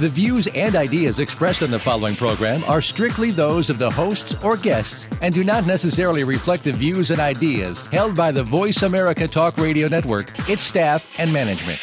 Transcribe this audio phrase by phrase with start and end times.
[0.00, 4.34] The views and ideas expressed on the following program are strictly those of the hosts
[4.42, 8.82] or guests and do not necessarily reflect the views and ideas held by the Voice
[8.82, 11.78] America Talk Radio Network, its staff, and management.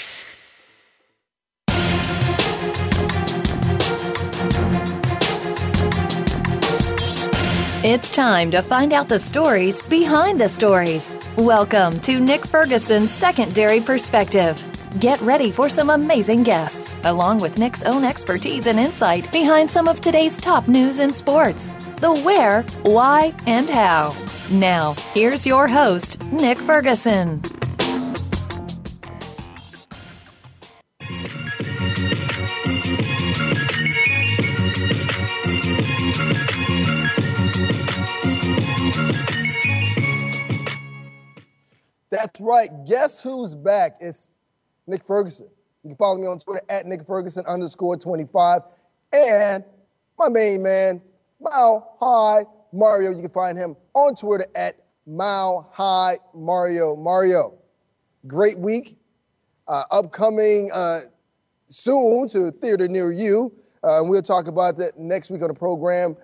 [7.86, 11.10] It's time to find out the stories behind the stories.
[11.38, 14.62] Welcome to Nick Ferguson's Secondary Perspective.
[15.00, 19.88] Get ready for some amazing guests, along with Nick's own expertise and insight behind some
[19.88, 21.70] of today's top news in sports
[22.02, 24.14] the where, why, and how.
[24.52, 27.42] Now, here's your host, Nick Ferguson.
[42.10, 42.70] That's right.
[42.88, 43.94] Guess who's back?
[44.02, 44.32] It's
[44.92, 45.48] Nick Ferguson.
[45.84, 48.62] You can follow me on Twitter at Nick Ferguson underscore 25.
[49.14, 49.64] And
[50.20, 51.02] my main man,
[51.40, 53.12] Mile High Mario.
[53.12, 54.76] You can find him on Twitter at
[55.08, 56.96] Mile High Mario.
[56.96, 57.58] Mario,
[58.28, 58.98] great week.
[59.68, 61.00] Uh, upcoming uh,
[61.68, 63.54] soon to theater near you.
[63.84, 66.16] Uh, and we'll talk about that next week on the program.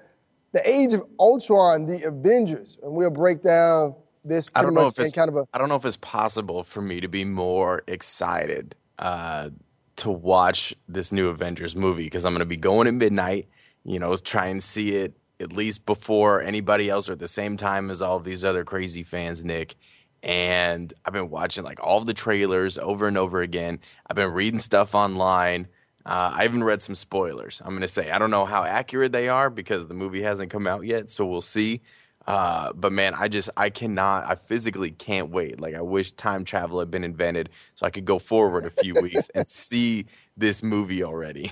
[0.52, 2.78] The Age of Ultron, the Avengers.
[2.84, 3.96] And we'll break down
[4.28, 6.64] this I don't know if it's kind of a I don't know if it's possible
[6.64, 9.50] for me to be more excited uh,
[9.98, 13.48] to watch this new Avengers movie because I'm going to be going at midnight.
[13.84, 17.58] You know, try and see it at least before anybody else or at the same
[17.58, 19.76] time as all of these other crazy fans, Nick.
[20.24, 23.80] And I've been watching like all the trailers over and over again.
[24.08, 25.68] I've been reading stuff online.
[26.06, 27.62] Uh, I even read some spoilers.
[27.64, 30.52] I'm going to say I don't know how accurate they are because the movie hasn't
[30.52, 31.82] come out yet, so we'll see.
[32.28, 34.26] Uh, but man, I just I cannot.
[34.28, 35.62] I physically can't wait.
[35.62, 38.94] Like I wish time travel had been invented so I could go forward a few
[39.02, 40.06] weeks and see
[40.36, 41.52] this movie already.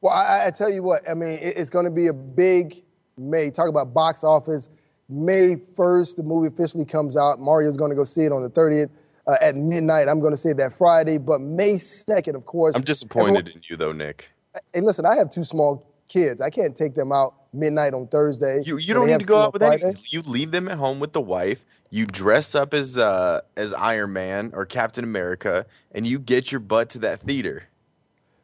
[0.00, 2.84] Well, I, I tell you what, I mean, it, it's going to be a big
[3.16, 3.50] May.
[3.50, 4.68] Talk about box office.
[5.08, 7.40] May 1st, the movie officially comes out.
[7.40, 8.90] Mario's going to go see it on the 30th
[9.26, 10.08] uh, at midnight.
[10.08, 11.18] I'm going to say that Friday.
[11.18, 12.76] But May 2nd, of course.
[12.76, 14.30] I'm disappointed in you though, Nick.
[14.72, 16.40] Hey, listen, I have two small kids.
[16.40, 18.62] I can't take them out midnight on Thursday.
[18.64, 19.94] You you don't need to go out with any.
[20.08, 21.64] You leave them at home with the wife.
[21.90, 26.60] You dress up as uh as Iron Man or Captain America, and you get your
[26.60, 27.68] butt to that theater.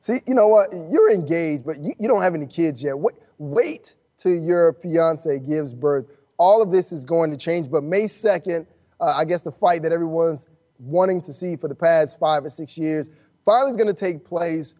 [0.00, 0.70] See, you know what?
[0.90, 2.98] You're engaged, but you, you don't have any kids yet.
[2.98, 6.06] Wait, wait till your fiance gives birth.
[6.38, 7.70] All of this is going to change.
[7.70, 8.66] But May 2nd,
[8.98, 10.48] uh, I guess the fight that everyone's
[10.78, 13.10] wanting to see for the past five or six years
[13.44, 14.74] finally is going to take place.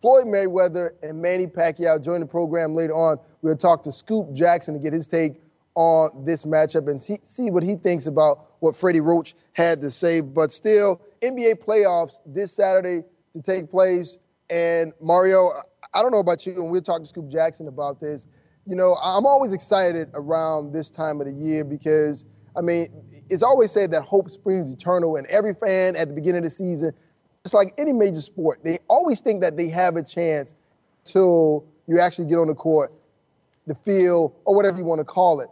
[0.00, 3.18] Floyd Mayweather and Manny Pacquiao join the program later on.
[3.42, 5.40] We'll talk to Scoop Jackson to get his take
[5.74, 10.20] on this matchup and see, what he thinks about what Freddie Roach had to say.
[10.20, 14.18] But still, NBA playoffs this Saturday to take place.
[14.50, 15.50] And Mario,
[15.94, 18.26] I don't know about you, and we'll talk to Scoop Jackson about this.
[18.66, 22.24] You know, I'm always excited around this time of the year because,
[22.56, 22.86] I mean,
[23.30, 26.50] it's always said that hope springs eternal, and every fan at the beginning of the
[26.50, 26.92] season,
[27.44, 30.54] it's like any major sport, they always think that they have a chance
[31.04, 32.92] till you actually get on the court,
[33.68, 35.48] the field, or whatever you want to call it.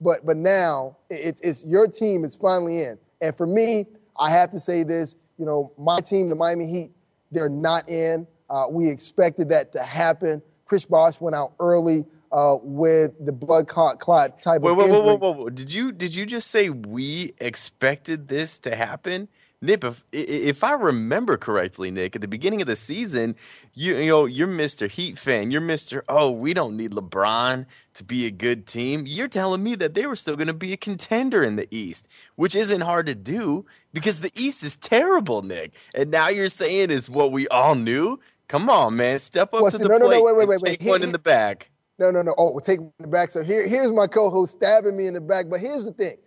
[0.00, 2.98] But but now it's it's your team is finally in.
[3.20, 3.86] And for me,
[4.18, 6.90] I have to say this, you know, my team, the Miami Heat,
[7.30, 8.26] they're not in.
[8.48, 10.42] Uh, we expected that to happen.
[10.66, 15.02] Chris Bosh went out early uh, with the blood clot, clot type of wait, injury.
[15.02, 19.28] wait, wait, wait, Did you did you just say we expected this to happen?
[19.62, 23.36] Nip, if, i- if I remember correctly, Nick, at the beginning of the season,
[23.74, 24.90] you, you know, you're Mr.
[24.90, 25.50] Heat fan.
[25.50, 26.02] You're Mr.
[26.08, 29.04] Oh, we don't need LeBron to be a good team.
[29.06, 32.06] You're telling me that they were still going to be a contender in the East,
[32.34, 35.72] which isn't hard to do because the East is terrible, Nick.
[35.94, 38.20] And now you're saying is what we all knew.
[38.48, 40.48] Come on, man, step up Well, to see, the no, no, no, plate wait, wait,
[40.48, 40.78] wait, wait.
[40.80, 41.70] take one He- in the back.
[41.98, 42.34] No, no, no.
[42.36, 43.30] Oh, we'll take it back.
[43.30, 45.46] So here, here's my co-host stabbing me in the back.
[45.50, 46.18] But here's the thing.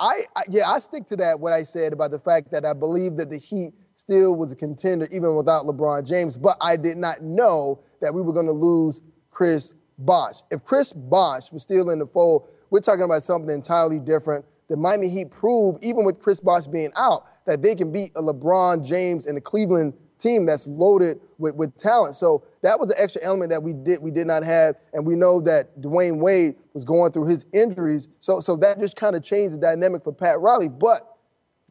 [0.00, 2.72] I, I yeah, I stick to that what I said about the fact that I
[2.72, 6.36] believe that the Heat still was a contender even without LeBron James.
[6.36, 10.36] But I did not know that we were going to lose Chris Bosh.
[10.50, 14.44] If Chris Bosh was still in the fold, we're talking about something entirely different.
[14.68, 18.22] The Miami Heat proved, even with Chris Bosh being out, that they can beat a
[18.22, 22.14] LeBron James and the Cleveland team that's loaded with, with talent.
[22.14, 25.14] So that was an extra element that we did we did not have, and we
[25.14, 28.08] know that Dwyane Wade was going through his injuries.
[28.18, 30.68] So so that just kind of changed the dynamic for Pat Riley.
[30.68, 31.16] But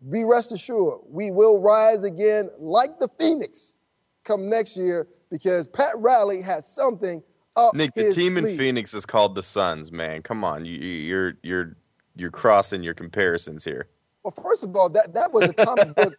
[0.10, 3.80] be rest assured, we will rise again like the Phoenix
[4.24, 7.24] come next year because Pat Riley has something
[7.56, 8.46] up Nick, the team sleeve.
[8.46, 10.22] in Phoenix is called the Suns, man.
[10.22, 10.66] Come on.
[10.66, 11.78] You- you're you're
[12.16, 13.88] you're crossing your comparisons here.
[14.28, 16.14] Well, first of all, that, that was a comic book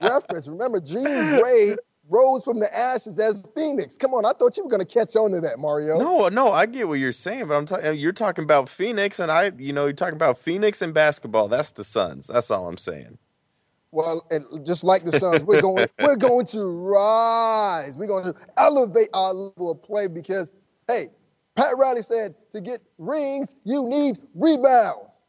[0.00, 0.46] reference.
[0.46, 1.74] Remember, Jean Grey
[2.08, 3.96] rose from the ashes as Phoenix.
[3.96, 5.98] Come on, I thought you were going to catch on to that, Mario.
[5.98, 7.96] No, no, I get what you're saying, but I'm talking.
[7.96, 11.48] You're talking about Phoenix, and I, you know, you're talking about Phoenix and basketball.
[11.48, 12.28] That's the Suns.
[12.28, 13.18] That's all I'm saying.
[13.90, 17.98] Well, and just like the Suns, we're going we're going to rise.
[17.98, 20.52] We're going to elevate our level of play because,
[20.86, 21.06] hey,
[21.56, 25.21] Pat Riley said to get rings, you need rebounds.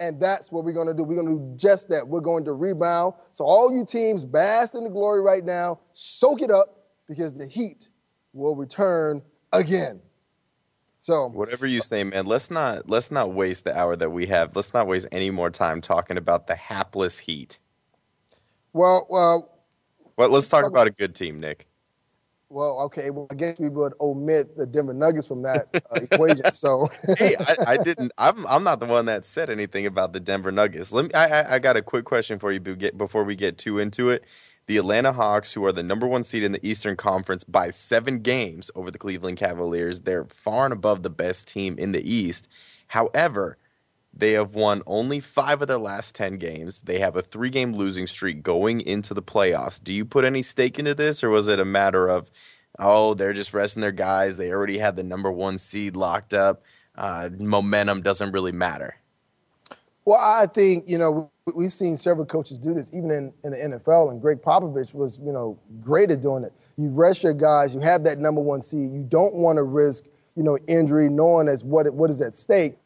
[0.00, 1.02] And that's what we're going to do.
[1.02, 2.06] We're going to do just that.
[2.06, 3.14] We're going to rebound.
[3.32, 7.46] So all you teams bask in the glory right now, soak it up because the
[7.46, 7.90] Heat
[8.32, 9.22] will return
[9.52, 10.00] again.
[11.00, 12.26] So Whatever you say, man.
[12.26, 14.56] Let's not let's not waste the hour that we have.
[14.56, 17.58] Let's not waste any more time talking about the hapless Heat.
[18.72, 19.50] well, well,
[20.16, 21.67] Well, let's talk about a good team, Nick.
[22.50, 23.10] Well, okay.
[23.10, 26.42] Well, I guess we would omit the Denver Nuggets from that uh, equation.
[26.52, 26.86] So
[27.18, 28.12] hey, I, I didn't.
[28.18, 30.92] I'm I'm not the one that said anything about the Denver Nuggets.
[30.92, 31.10] Let me.
[31.14, 34.24] I I, got a quick question for you before we get too into it.
[34.66, 38.20] The Atlanta Hawks, who are the number one seed in the Eastern Conference by seven
[38.20, 42.48] games over the Cleveland Cavaliers, they're far and above the best team in the East.
[42.88, 43.58] However,
[44.18, 46.80] they have won only five of their last 10 games.
[46.80, 49.82] They have a three game losing streak going into the playoffs.
[49.82, 52.30] Do you put any stake into this, or was it a matter of,
[52.78, 54.36] oh, they're just resting their guys?
[54.36, 56.62] They already had the number one seed locked up.
[56.96, 58.96] Uh, momentum doesn't really matter.
[60.04, 63.52] Well, I think, you know, we- we've seen several coaches do this, even in, in
[63.52, 66.52] the NFL, and Gregg Popovich was, you know, great at doing it.
[66.76, 68.90] You rest your guys, you have that number one seed.
[68.92, 70.04] You don't want to risk,
[70.34, 72.78] you know, injury, knowing as what what is at stake.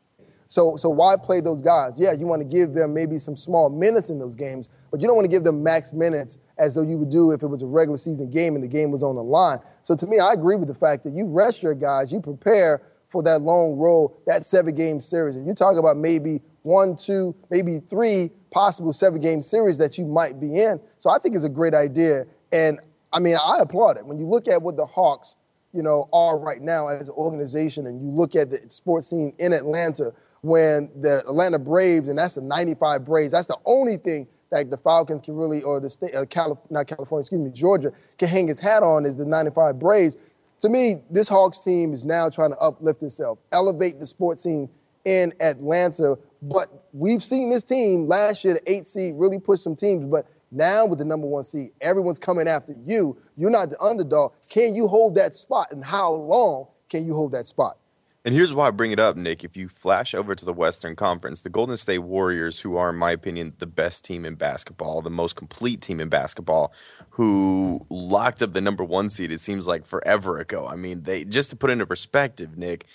[0.46, 1.98] So, so why play those guys?
[1.98, 5.06] Yeah, you want to give them maybe some small minutes in those games, but you
[5.06, 7.62] don't want to give them max minutes as though you would do if it was
[7.62, 9.58] a regular season game and the game was on the line.
[9.82, 12.82] So to me, I agree with the fact that you rest your guys, you prepare
[13.08, 15.36] for that long road, that seven game series.
[15.36, 20.06] And you talk about maybe one, two, maybe three possible seven game series that you
[20.06, 20.80] might be in.
[20.98, 22.24] So I think it's a great idea.
[22.52, 22.78] And
[23.12, 24.06] I mean, I applaud it.
[24.06, 25.36] When you look at what the Hawks,
[25.72, 29.32] you know, are right now as an organization and you look at the sports scene
[29.38, 30.12] in Atlanta,
[30.42, 34.76] when the Atlanta Braves, and that's the 95 Braves, that's the only thing that the
[34.76, 38.48] Falcons can really, or the state, uh, Calif- not California, excuse me, Georgia, can hang
[38.48, 40.16] its hat on is the 95 Braves.
[40.60, 44.68] To me, this Hawks team is now trying to uplift itself, elevate the sports scene
[45.04, 46.18] in Atlanta.
[46.42, 50.04] But we've seen this team last year, the eight seed, really push some teams.
[50.04, 53.16] But now with the number one seed, everyone's coming after you.
[53.36, 54.32] You're not the underdog.
[54.48, 55.68] Can you hold that spot?
[55.72, 57.78] And how long can you hold that spot?
[58.24, 59.42] And here's why I bring it up, Nick.
[59.42, 62.96] If you flash over to the Western Conference, the Golden State Warriors, who are, in
[62.96, 66.72] my opinion, the best team in basketball, the most complete team in basketball,
[67.12, 70.68] who locked up the number one seed, it seems like forever ago.
[70.68, 72.86] I mean, they just to put into perspective, Nick,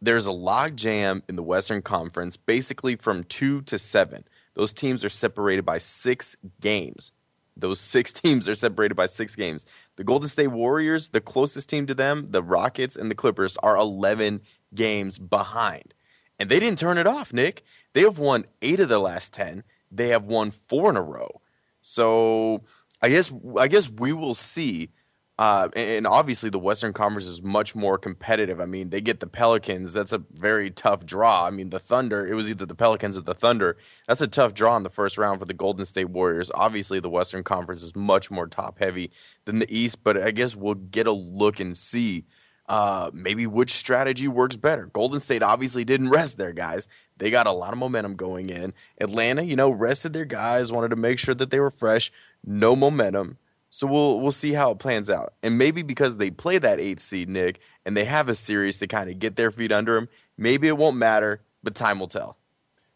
[0.00, 4.24] there's a log jam in the Western Conference, basically from two to seven.
[4.54, 7.12] Those teams are separated by six games.
[7.56, 9.64] Those six teams are separated by six games.
[9.94, 13.76] The Golden State Warriors, the closest team to them, the Rockets and the Clippers, are
[13.76, 14.40] 11
[14.74, 15.94] games behind.
[16.38, 17.62] And they didn't turn it off, Nick.
[17.92, 19.62] They have won eight of the last 10.
[19.90, 21.40] They have won four in a row.
[21.82, 22.62] So
[23.02, 24.90] I guess I guess we will see.
[25.38, 28.60] Uh, and and obviously, the Western Conference is much more competitive.
[28.60, 29.92] I mean, they get the Pelicans.
[29.92, 31.46] That's a very tough draw.
[31.46, 33.76] I mean, the Thunder, it was either the Pelicans or the Thunder.
[34.06, 36.50] That's a tough draw in the first round for the Golden State Warriors.
[36.54, 39.10] Obviously, the Western Conference is much more top heavy
[39.44, 42.24] than the East, but I guess we'll get a look and see
[42.72, 44.86] uh, maybe which strategy works better.
[44.86, 46.88] Golden State obviously didn't rest their guys.
[47.18, 48.72] They got a lot of momentum going in.
[48.98, 52.10] Atlanta, you know, rested their guys, wanted to make sure that they were fresh.
[52.42, 53.36] No momentum.
[53.68, 55.34] So we'll we'll see how it plans out.
[55.42, 58.86] And maybe because they play that eighth seed, Nick, and they have a series to
[58.86, 62.38] kind of get their feet under them, maybe it won't matter, but time will tell.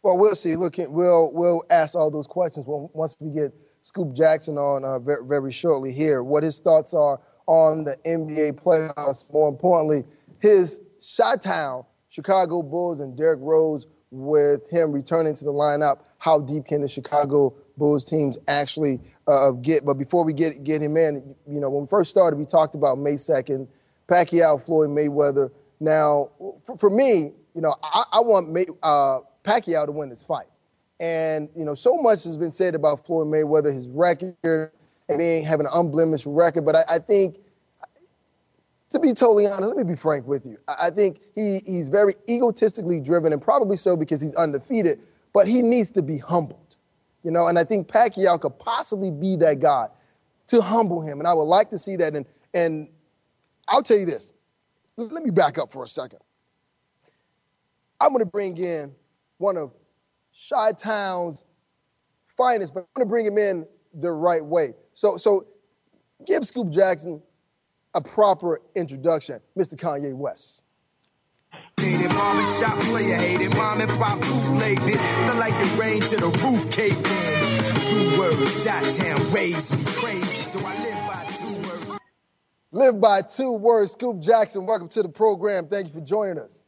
[0.02, 0.56] Well, we'll see.
[0.56, 3.52] Look, we'll we'll ask all those questions once we get
[3.82, 6.22] Scoop Jackson on uh, very, very shortly here.
[6.22, 9.30] What his thoughts are on the NBA playoffs.
[9.32, 10.04] More importantly,
[10.40, 10.80] his
[11.16, 16.00] Chi-Town Chicago Bulls and Derrick Rose with him returning to the lineup.
[16.18, 19.84] How deep can the Chicago Bulls teams actually uh, get?
[19.84, 22.74] But before we get get him in, you know, when we first started, we talked
[22.74, 23.68] about May second,
[24.08, 25.50] Pacquiao, Floyd Mayweather.
[25.78, 26.30] Now,
[26.64, 30.46] for, for me, you know, I, I want May, uh, Pacquiao to win this fight.
[30.98, 34.70] And, you know, so much has been said about Floyd Mayweather, his record,
[35.08, 36.64] and being having an unblemished record.
[36.64, 37.38] But I, I think,
[38.90, 40.58] to be totally honest, let me be frank with you.
[40.68, 45.00] I, I think he, he's very egotistically driven, and probably so because he's undefeated,
[45.32, 46.76] but he needs to be humbled.
[47.22, 49.88] You know, and I think Pacquiao could possibly be that guy
[50.46, 51.18] to humble him.
[51.18, 52.14] And I would like to see that.
[52.14, 52.88] And, and
[53.68, 54.32] I'll tell you this.
[54.96, 56.20] Let me back up for a second.
[58.00, 58.94] I'm going to bring in
[59.38, 59.72] one of
[60.48, 61.44] Chi Town's
[62.28, 64.74] finest, but I'm going to bring him in the right way.
[64.92, 65.46] So, so
[66.26, 67.22] give Scoop Jackson
[67.94, 69.74] a proper introduction, Mr.
[69.74, 70.64] Kanye West.
[71.80, 74.98] Hated shop player, hated mom and pop bootlegged it.
[74.98, 77.66] Felt like it rained to the roof caved in.
[77.86, 82.00] Two words, shot town raised me crazy, so I live by two words.
[82.72, 83.92] Live by two words.
[83.92, 85.66] Scoop Jackson, welcome to the program.
[85.68, 86.65] Thank you for joining us.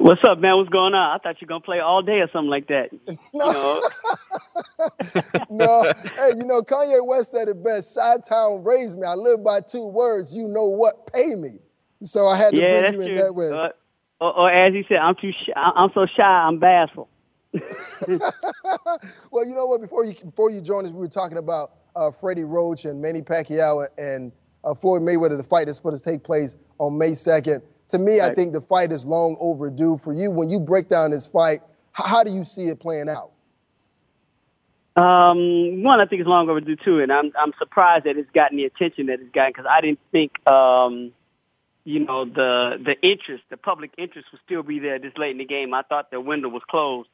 [0.00, 0.56] What's up, man?
[0.56, 1.14] What's going on?
[1.14, 2.88] I thought you were gonna play all day or something like that.
[3.34, 3.82] no.
[5.50, 5.82] no.
[6.16, 7.98] Hey, you know, Kanye West said it best.
[7.98, 9.06] Chi Town raised me.
[9.06, 10.34] I live by two words.
[10.34, 11.12] You know what?
[11.12, 11.58] Pay me.
[12.00, 13.16] So I had to yeah, bring you in true.
[13.16, 13.50] that way.
[13.50, 13.68] Uh,
[14.24, 15.52] or, or, as he said, I'm too shy.
[15.54, 16.22] I'm so shy.
[16.22, 17.10] I'm bashful.
[17.52, 19.82] well, you know what?
[19.82, 23.20] Before you before you joined us, we were talking about uh, Freddie Roach and Manny
[23.20, 24.32] Pacquiao and
[24.64, 25.36] uh, Floyd Mayweather.
[25.36, 27.60] The fight that's supposed to take place on May 2nd.
[27.90, 28.30] To me, right.
[28.30, 29.98] I think the fight is long overdue.
[29.98, 31.58] For you, when you break down this fight,
[31.92, 33.32] how, how do you see it playing out?
[34.96, 38.56] Um, one, I think it's long overdue too, and I'm I'm surprised that it's gotten
[38.56, 41.12] the attention that it's gotten because I didn't think, um,
[41.84, 45.38] you know, the the interest, the public interest, would still be there this late in
[45.38, 45.74] the game.
[45.74, 47.08] I thought the window was closed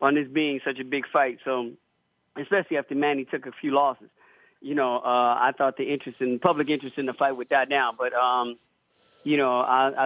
[0.00, 1.38] on this being such a big fight.
[1.44, 1.72] So,
[2.36, 4.08] especially after Manny took a few losses,
[4.60, 7.66] you know, uh, I thought the interest in public interest in the fight would die
[7.66, 7.94] down.
[7.98, 8.56] But um,
[9.28, 9.60] you know,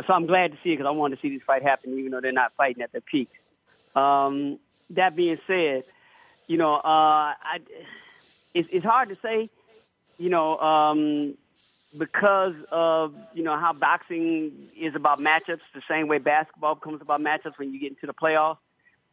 [0.05, 2.11] so I'm glad to see it because I wanted to see this fight happen, even
[2.11, 3.29] though they're not fighting at their peak.
[3.95, 4.59] Um,
[4.91, 5.85] that being said,
[6.49, 6.81] you know, uh,
[7.41, 7.61] I,
[8.53, 9.49] it's, it's hard to say,
[10.19, 11.35] you know, um,
[11.97, 17.21] because of you know how boxing is about matchups, the same way basketball becomes about
[17.21, 18.59] matchups when you get into the playoffs,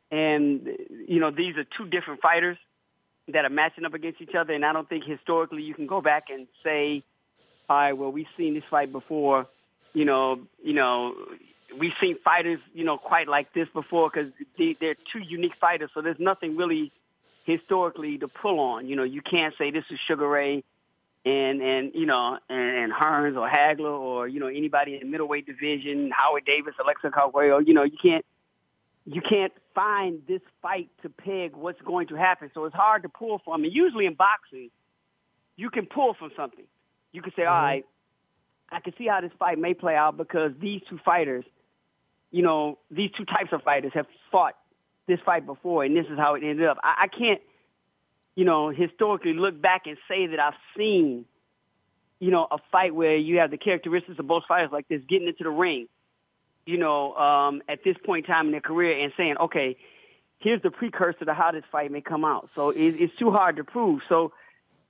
[0.09, 0.75] and
[1.07, 2.57] you know these are two different fighters
[3.27, 6.01] that are matching up against each other, and I don't think historically you can go
[6.01, 7.03] back and say,
[7.69, 9.45] all right, well we've seen this fight before
[9.93, 11.15] you know, you know,
[11.77, 15.91] we've seen fighters, you know, quite like this before because they, they're two unique fighters.
[15.93, 16.91] So there's nothing really
[17.45, 18.87] historically to pull on.
[18.87, 20.63] You know, you can't say this is Sugar Ray
[21.25, 25.05] and and you know and, and Hearns or Hagler or you know anybody in the
[25.05, 27.61] middleweight division, Howard Davis, Alexa Caldwell.
[27.61, 28.25] You know, you can't
[29.05, 32.51] you can't find this fight to peg what's going to happen.
[32.53, 33.63] So it's hard to pull from.
[33.63, 34.69] And usually in boxing,
[35.55, 36.65] you can pull from something.
[37.11, 37.51] You can say, mm-hmm.
[37.51, 37.85] all right,
[38.71, 41.45] I can see how this fight may play out because these two fighters,
[42.31, 44.55] you know, these two types of fighters have fought
[45.07, 46.77] this fight before, and this is how it ended up.
[46.83, 47.41] I, I can't,
[48.35, 51.25] you know, historically look back and say that I've seen,
[52.19, 55.27] you know, a fight where you have the characteristics of both fighters like this, getting
[55.27, 55.87] into the ring,
[56.65, 59.77] you know, um, at this point in time in their career and saying, okay,
[60.37, 62.49] here's the precursor to how this fight may come out.
[62.53, 64.01] So it, it's too hard to prove.
[64.07, 64.31] So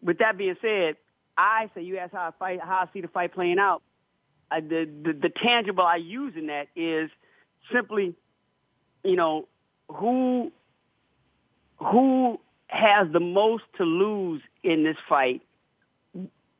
[0.02, 0.98] with that being said,
[1.40, 3.82] I say you ask how I fight, how I see the fight playing out.
[4.52, 7.10] I, the, the the tangible I use in that is
[7.72, 8.14] simply,
[9.06, 9.48] you know,
[9.88, 10.52] who
[11.78, 15.42] who has the most to lose in this fight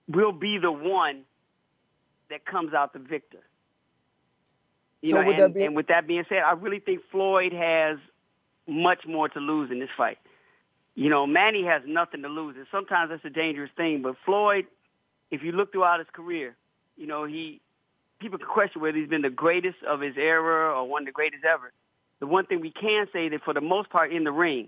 [0.08, 1.24] will be the one
[2.30, 3.40] that comes out the victor.
[5.02, 7.98] You so know, and, be- and with that being said, I really think Floyd has
[8.66, 10.20] much more to lose in this fight.
[11.00, 14.02] You know, Manny has nothing to lose, and sometimes that's a dangerous thing.
[14.02, 14.66] But Floyd,
[15.32, 16.58] if you look throughout his career,
[16.98, 17.62] you know, he
[18.20, 21.14] people can question whether he's been the greatest of his era or one of the
[21.14, 21.72] greatest ever.
[22.20, 24.68] The one thing we can say that for the most part in the ring,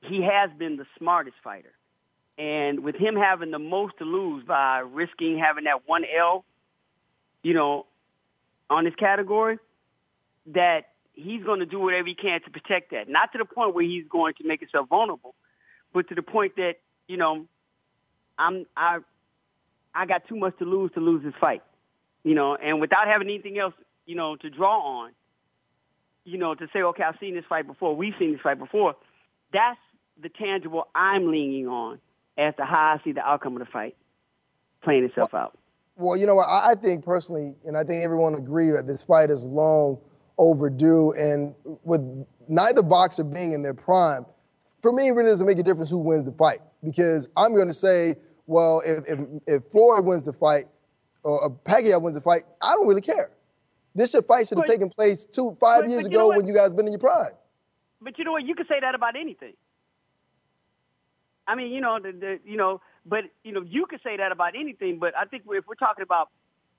[0.00, 1.72] he has been the smartest fighter.
[2.38, 6.46] And with him having the most to lose by risking having that one L,
[7.42, 7.84] you know,
[8.70, 9.58] on his category,
[10.54, 13.08] that he's going to do whatever he can to protect that.
[13.08, 15.34] Not to the point where he's going to make himself vulnerable,
[15.92, 16.74] but to the point that
[17.08, 17.46] you know,
[18.38, 18.98] I'm I
[19.94, 21.62] I got too much to lose to lose this fight,
[22.22, 23.74] you know, and without having anything else,
[24.06, 25.12] you know, to draw on,
[26.24, 28.96] you know, to say, okay, I've seen this fight before, we've seen this fight before.
[29.52, 29.78] That's
[30.20, 32.00] the tangible I'm leaning on
[32.36, 33.96] as to how I see the outcome of the fight
[34.82, 35.58] playing itself well, out.
[35.96, 36.48] Well, you know what?
[36.48, 40.00] I think personally, and I think everyone agree that this fight is long
[40.38, 41.12] overdue.
[41.12, 42.00] And with
[42.48, 44.26] neither boxer being in their prime,
[44.82, 47.68] for me, it really doesn't make a difference who wins the fight because I'm going
[47.68, 50.64] to say, well, if, if, if Floyd wins the fight
[51.22, 53.30] or Pacquiao wins the fight, I don't really care.
[53.94, 56.54] This should fight should have taken place two, five but, years but ago when you
[56.54, 57.32] guys been in your prime.
[58.00, 58.44] But you know what?
[58.44, 59.54] You can say that about anything.
[61.46, 64.32] I mean, you know, the, the, you know, but you know, you could say that
[64.32, 64.98] about anything.
[64.98, 66.30] But I think if we're talking about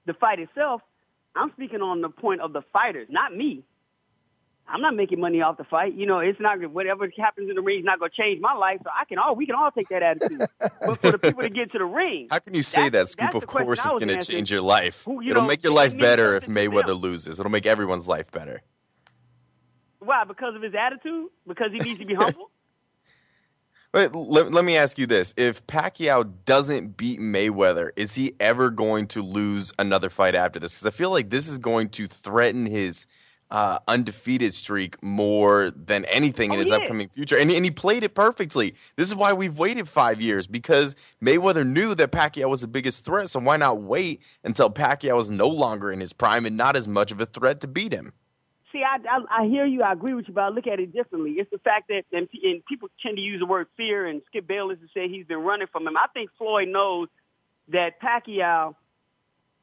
[0.05, 0.81] the fight itself,
[1.35, 3.63] I'm speaking on the point of the fighters, not me.
[4.67, 5.93] I'm not making money off the fight.
[5.93, 8.53] You know, it's not whatever happens in the ring is not going to change my
[8.53, 8.79] life.
[8.83, 10.41] So I can all we can all take that attitude.
[10.59, 13.35] but for the people to get to the ring, how can you say that, Scoop?
[13.35, 15.03] Of course, it's going to change your life.
[15.05, 17.39] Who, you It'll know, make your life better if Mayweather loses.
[17.39, 18.63] It'll make everyone's life better.
[19.99, 20.23] Why?
[20.23, 21.29] Because of his attitude?
[21.47, 22.51] Because he needs to be humble?
[23.95, 28.69] But let, let me ask you this: If Pacquiao doesn't beat Mayweather, is he ever
[28.69, 30.73] going to lose another fight after this?
[30.73, 33.07] Because I feel like this is going to threaten his
[33.49, 37.37] uh, undefeated streak more than anything in oh, his upcoming future.
[37.37, 38.71] And, and he played it perfectly.
[38.97, 43.05] This is why we've waited five years because Mayweather knew that Pacquiao was the biggest
[43.05, 43.29] threat.
[43.29, 46.85] So why not wait until Pacquiao is no longer in his prime and not as
[46.85, 48.11] much of a threat to beat him?
[48.75, 49.83] See, I, I, I hear you.
[49.83, 51.31] I agree with you, but I look at it differently.
[51.37, 54.45] It's the fact that, and, and people tend to use the word fear, and Skip
[54.45, 55.95] Bayless to say he's been running from him.
[55.95, 57.07] I think Floyd knows
[57.69, 58.75] that Pacquiao,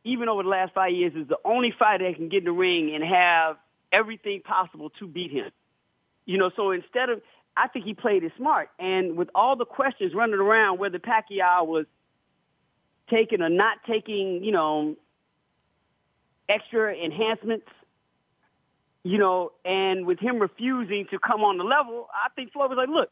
[0.04, 2.52] even over the last five years, is the only fighter that can get in the
[2.52, 3.58] ring and have
[3.92, 5.50] everything possible to beat him.
[6.24, 7.20] You know, so instead of,
[7.54, 8.70] I think he played it smart.
[8.78, 11.84] And with all the questions running around whether Pacquiao was
[13.10, 14.96] taking or not taking, you know,
[16.48, 17.66] extra enhancements,
[19.04, 22.76] you know, and with him refusing to come on the level, I think Floyd was
[22.76, 23.10] like, look,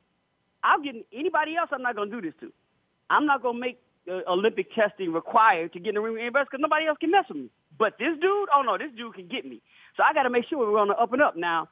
[0.63, 2.53] I'll get anybody else I'm not going to do this to.
[3.09, 6.23] I'm not going to make uh, Olympic testing required to get in the ring with
[6.23, 7.51] anybody because nobody else can mess with me.
[7.79, 9.63] But this dude, oh no, this dude can get me.
[9.97, 11.69] So I got to make sure we're on the up and up now.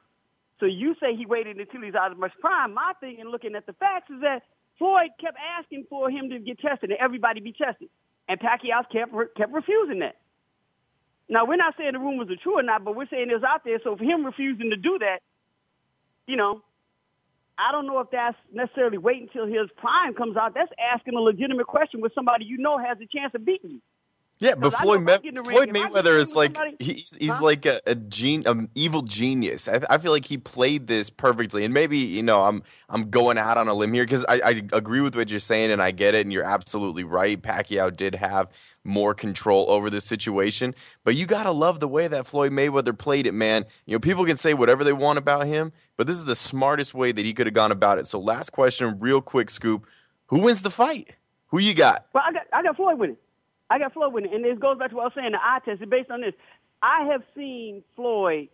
[0.59, 2.73] So you say he waited until he's out of his prime.
[2.73, 4.41] My thing in looking at the facts is that
[4.77, 7.89] Floyd kept asking for him to get tested and everybody be tested.
[8.27, 10.17] And Pacquiao kept, kept refusing that.
[11.29, 13.63] Now, we're not saying the rumors are true or not, but we're saying it's out
[13.63, 13.79] there.
[13.83, 15.19] So for him refusing to do that,
[16.25, 16.61] you know,
[17.57, 20.53] I don't know if that's necessarily waiting until his prime comes out.
[20.55, 23.81] That's asking a legitimate question with somebody you know has a chance of beating you.
[24.41, 27.43] Yeah, but Floyd, Floyd Mayweather is like he's he's huh?
[27.43, 29.67] like a, a gene, an evil genius.
[29.67, 33.37] I, I feel like he played this perfectly, and maybe you know I'm I'm going
[33.37, 35.91] out on a limb here because I, I agree with what you're saying, and I
[35.91, 37.41] get it, and you're absolutely right.
[37.41, 38.49] Pacquiao did have
[38.85, 40.73] more control over the situation,
[41.03, 43.65] but you gotta love the way that Floyd Mayweather played it, man.
[43.85, 46.93] You know, people can say whatever they want about him, but this is the smartest
[46.93, 48.07] way that he could have gone about it.
[48.07, 49.85] So, last question, real quick, scoop:
[50.27, 51.17] Who wins the fight?
[51.47, 52.05] Who you got?
[52.13, 53.17] Well, I got I got Floyd winning.
[53.69, 54.33] I got Floyd winning.
[54.33, 56.21] And this goes back to what I was saying, the eye test is based on
[56.21, 56.33] this.
[56.81, 58.49] I have seen Floyd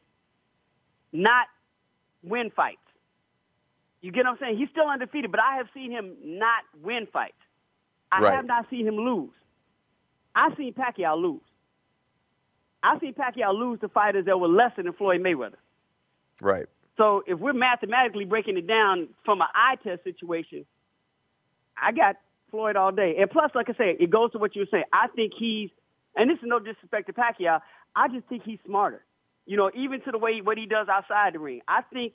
[1.14, 1.48] not
[2.24, 2.78] win fights.
[4.02, 4.58] You get what I'm saying?
[4.58, 7.34] He's still undefeated, but I have seen him not win fights.
[8.12, 8.34] I right.
[8.34, 9.32] have not seen him lose.
[10.36, 11.42] I've seen Pacquiao lose.
[12.84, 15.56] I've seen Pacquiao lose to fighters that were lesser than Floyd Mayweather.
[16.40, 16.68] Right.
[16.98, 20.66] So if we're mathematically breaking it down from an eye test situation,
[21.82, 22.18] I got
[22.56, 23.18] Floyd all day.
[23.20, 24.86] And plus, like I said, it goes to what you were saying.
[24.94, 25.70] I think he's,
[26.16, 27.60] and this is no disrespect to Pacquiao,
[27.96, 29.04] I just think he's smarter.
[29.46, 31.62] You know, even to the way what he does outside the ring.
[31.68, 32.14] I think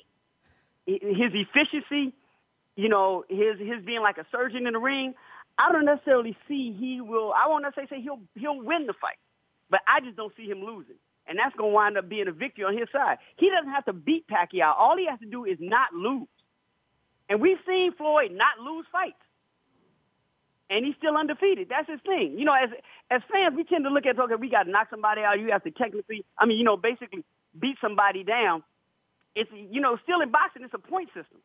[0.87, 2.15] his efficiency,
[2.75, 5.15] you know, his his being like a surgeon in the ring.
[5.59, 7.33] I don't necessarily see he will.
[7.33, 9.19] I won't necessarily say he'll he'll win the fight,
[9.69, 10.97] but I just don't see him losing,
[11.29, 13.19] and that's going to wind up being a victory on his side.
[13.37, 14.75] He doesn't have to beat Pacquiao.
[14.77, 16.27] All he has to do is not lose,
[17.29, 19.23] and we've seen Floyd not lose fights
[20.71, 21.69] and he's still undefeated.
[21.69, 22.39] That's his thing.
[22.39, 22.71] You know, as
[23.11, 25.39] as fans, we tend to look at okay, we got to knock somebody out.
[25.39, 27.25] You have to technically, I mean, you know, basically
[27.59, 28.63] beat somebody down.
[29.35, 31.41] It's you know, still in boxing, it's a point system.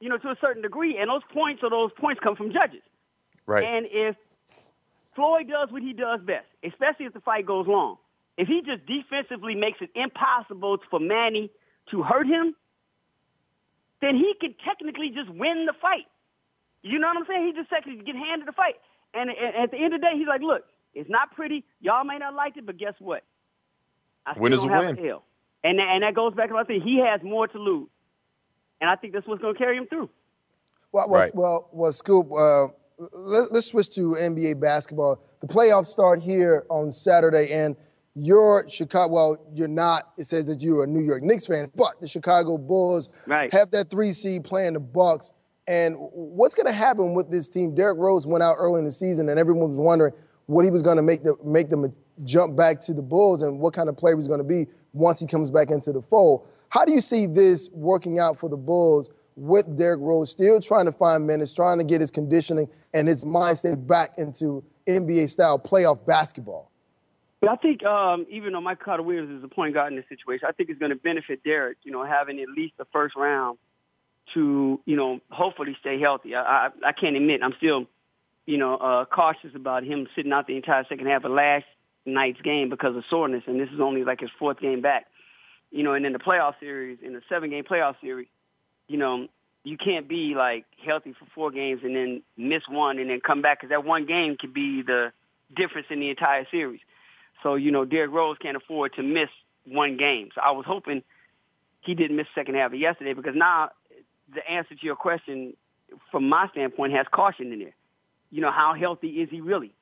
[0.00, 2.82] You know, to a certain degree, and those points or those points come from judges.
[3.46, 3.64] Right.
[3.64, 4.16] And if
[5.14, 7.96] Floyd does what he does best, especially if the fight goes long,
[8.36, 11.50] if he just defensively makes it impossible for Manny
[11.90, 12.54] to hurt him,
[14.00, 16.06] then he can technically just win the fight.
[16.82, 17.46] You know what I'm saying?
[17.46, 18.76] He just said to get handed the fight.
[19.14, 20.64] And, and at the end of the day, he's like, look,
[20.94, 21.64] it's not pretty.
[21.80, 23.24] Y'all may not like it, but guess what?
[24.26, 24.98] I win is a win.
[24.98, 25.18] A
[25.64, 26.82] and, and that goes back to what I said.
[26.82, 27.88] He has more to lose.
[28.80, 30.10] And I think that's what's going to carry him through.
[30.92, 31.34] Well, well, right.
[31.34, 32.66] well, well Scoop, uh,
[32.98, 35.22] let, us switch to NBA basketball.
[35.40, 37.76] The playoffs start here on Saturday, and
[38.14, 39.12] you're Chicago.
[39.12, 40.10] Well, you're not.
[40.18, 43.52] It says that you're a New York Knicks fan, but the Chicago Bulls right.
[43.52, 45.32] have that three seed playing the Bucks.
[45.72, 47.74] And what's going to happen with this team?
[47.74, 50.12] Derrick Rose went out early in the season, and everyone was wondering
[50.44, 51.90] what he was going to make the, make them
[52.24, 55.18] jump back to the Bulls and what kind of player he's going to be once
[55.18, 56.46] he comes back into the fold.
[56.68, 60.84] How do you see this working out for the Bulls with Derrick Rose still trying
[60.84, 65.58] to find minutes, trying to get his conditioning and his mindset back into NBA style
[65.58, 66.70] playoff basketball?
[67.48, 70.46] I think um, even though Mike Carter Williams is a point guard in this situation,
[70.46, 73.56] I think it's going to benefit Derrick, you know, having at least the first round
[74.34, 76.34] to, you know, hopefully stay healthy.
[76.34, 77.86] I, I, I can't admit I'm still,
[78.46, 81.64] you know, uh, cautious about him sitting out the entire second half of last
[82.06, 85.06] night's game because of soreness, and this is only like his fourth game back.
[85.70, 88.28] you know, and in the playoff series, in the seven game playoff series,
[88.88, 89.26] you know,
[89.64, 93.42] you can't be like healthy for four games and then miss one and then come
[93.42, 95.12] back because that one game could be the
[95.56, 96.80] difference in the entire series.
[97.42, 99.28] So, you know, Derrick Rose can't afford to miss
[99.64, 100.30] one game.
[100.34, 101.02] So I was hoping
[101.80, 103.70] he didn't miss second half of yesterday because now
[104.34, 105.54] the answer to your question
[106.10, 107.74] from my standpoint has caution in there.
[108.30, 109.74] You know, how healthy is he really?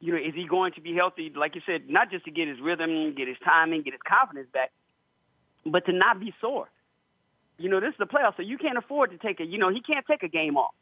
[0.00, 2.48] You know, is he going to be healthy, like you said, not just to get
[2.48, 4.72] his rhythm, get his timing, get his confidence back,
[5.64, 6.68] but to not be sore.
[7.58, 9.68] You know, this is the playoffs, so you can't afford to take a, you know,
[9.68, 10.74] he can't take a game off.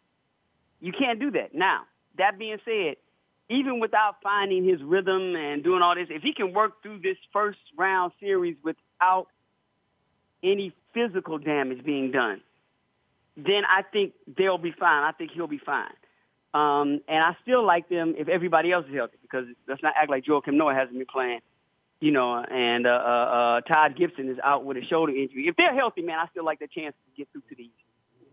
[0.81, 1.55] You can't do that.
[1.55, 1.83] Now,
[2.17, 2.97] that being said,
[3.51, 7.19] even without finding his rhythm and doing all this, if he can work through this
[7.33, 9.27] first round series without
[10.43, 12.41] any physical damage being done,
[13.47, 15.05] then I think they'll be fine.
[15.05, 15.93] I think he'll be fine.
[16.53, 20.11] Um, and I still like them if everybody else is healthy because let's not act
[20.11, 21.41] like Joakim Noah hasn't been playing,
[22.01, 25.47] you know, and uh, uh, uh, Taj Gibson is out with a shoulder injury.
[25.47, 27.75] If they're healthy, man, I still like their chance to get through to the East,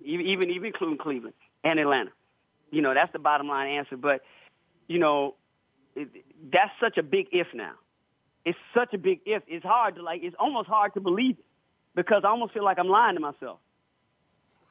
[0.04, 2.12] even even, even including Cleveland and Atlanta.
[2.72, 3.98] You know, that's the bottom line answer.
[3.98, 4.22] But
[4.88, 5.36] you know,
[5.96, 6.10] it,
[6.52, 7.74] that's such a big if now.
[8.46, 9.44] It's such a big if.
[9.48, 10.22] It's hard to like.
[10.24, 11.46] It's almost hard to believe it
[11.94, 13.60] because I almost feel like I'm lying to myself.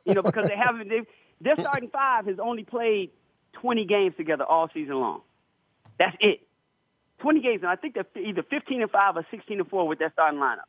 [0.06, 0.88] You know, because they haven't.
[0.88, 1.02] They,
[1.40, 3.10] their starting five has only played
[3.54, 5.22] 20 games together all season long.
[5.98, 6.40] That's it.
[7.18, 9.98] 20 games, and I think they're either 15 and five or 16 and four with
[9.98, 10.68] their starting lineup.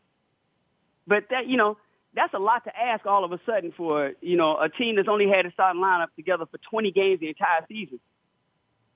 [1.06, 1.78] But that, you know,
[2.14, 5.08] that's a lot to ask all of a sudden for you know a team that's
[5.08, 8.00] only had a starting lineup together for 20 games the entire season.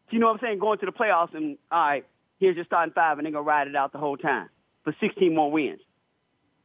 [0.10, 0.60] You know what I'm saying?
[0.60, 2.06] Going to the playoffs and all right,
[2.40, 4.50] here's your starting five, and they're gonna ride it out the whole time
[4.84, 5.80] for 16 more wins.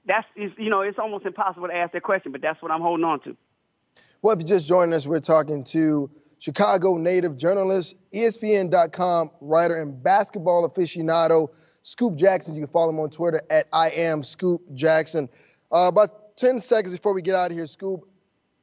[0.07, 3.05] That's you know it's almost impossible to ask that question, but that's what I'm holding
[3.05, 3.37] on to.
[4.23, 10.03] Well, if you just joined us, we're talking to Chicago native journalist, ESPN.com writer, and
[10.03, 11.49] basketball aficionado
[11.83, 12.55] Scoop Jackson.
[12.55, 15.29] You can follow him on Twitter at I am Scoop Jackson.
[15.71, 18.09] Uh, about 10 seconds before we get out of here, Scoop,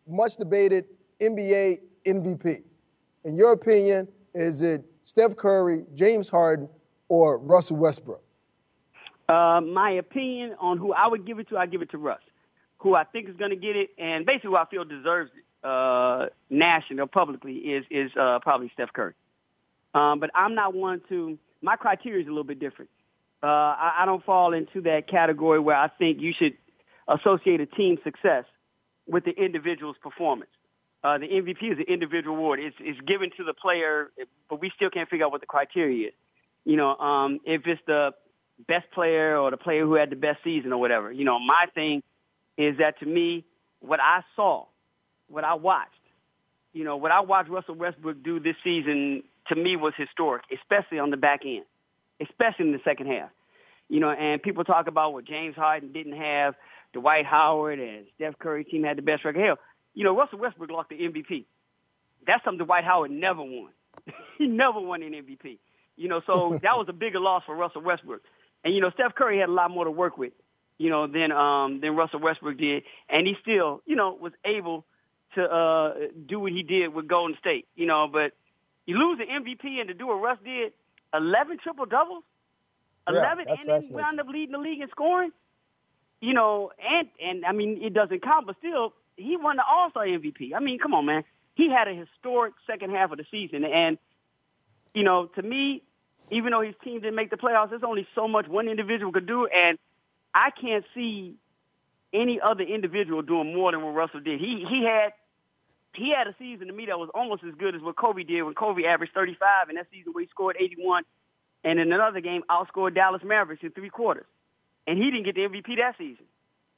[0.08, 0.86] much debated
[1.22, 2.64] NBA MVP.
[3.24, 6.68] In your opinion, is it Steph Curry, James Harden,
[7.08, 8.22] or Russell Westbrook?
[9.30, 12.20] Uh, my opinion on who I would give it to, I give it to Russ,
[12.84, 15.66] who I think is going to get it, and basically who I feel deserves it,
[15.66, 19.14] uh, national publicly is is uh, probably Steph Curry.
[19.94, 21.40] Um, but I'm not one to.
[21.62, 22.92] My criteria is a little bit different.
[23.42, 26.56] Uh, I, I don't fall into that category where I think you should
[27.08, 28.44] associate a team success
[29.08, 30.52] with the individual's performance.
[31.04, 32.60] Uh, the MVP is an individual award.
[32.60, 34.12] It's, it's given to the player,
[34.50, 36.14] but we still can't figure out what the criteria is.
[36.64, 38.14] You know, um, if it's the
[38.68, 41.12] best player or the player who had the best season or whatever.
[41.12, 42.04] You know, my thing
[42.58, 43.46] is that to me,
[43.80, 44.66] what I saw,
[45.28, 45.90] what I watched,
[46.74, 51.00] you know, what I watched Russell Westbrook do this season to me was historic, especially
[51.00, 51.66] on the back end,
[52.20, 53.30] especially in the second half.
[53.90, 56.56] You know, and people talk about what James Harden didn't have,
[56.94, 59.44] Dwight Howard and Steph Curry team had the best record.
[59.44, 59.60] Hell,
[59.94, 61.46] you know, Russell Westbrook lost the MVP.
[62.26, 63.70] That's something Dwight Howard never won.
[64.38, 65.58] he never won an MVP.
[65.96, 68.22] You know, so that was a bigger loss for Russell Westbrook.
[68.64, 70.34] And you know, Steph Curry had a lot more to work with,
[70.78, 74.86] you know, than um than Russell Westbrook did, and he still, you know, was able
[75.36, 75.94] to uh
[76.26, 78.08] do what he did with Golden State, you know.
[78.08, 78.34] But
[78.86, 80.74] you lose the MVP and to do what Russ did,
[81.14, 82.24] eleven triple doubles,
[83.08, 85.32] eleven, yeah, and then wound up leading the league in scoring.
[86.22, 89.90] You know, and and I mean, it doesn't count, but still, he won the All
[89.92, 90.54] Star MVP.
[90.56, 91.24] I mean, come on, man.
[91.56, 93.98] He had a historic second half of the season, and
[94.94, 95.84] you know, to me,
[96.32, 99.28] even though his team didn't make the playoffs, there's only so much one individual could
[99.28, 99.78] do, and
[100.34, 101.36] I can't see
[102.14, 104.40] any other individual doing more than what Russell did.
[104.40, 105.14] He he had
[105.94, 108.44] he had a season to me that was almost as good as what Kobe did
[108.44, 111.04] when Kobe averaged 35 in that season where he scored 81,
[111.64, 114.26] and in another game outscored Dallas Mavericks in three quarters,
[114.88, 116.26] and he didn't get the MVP that season.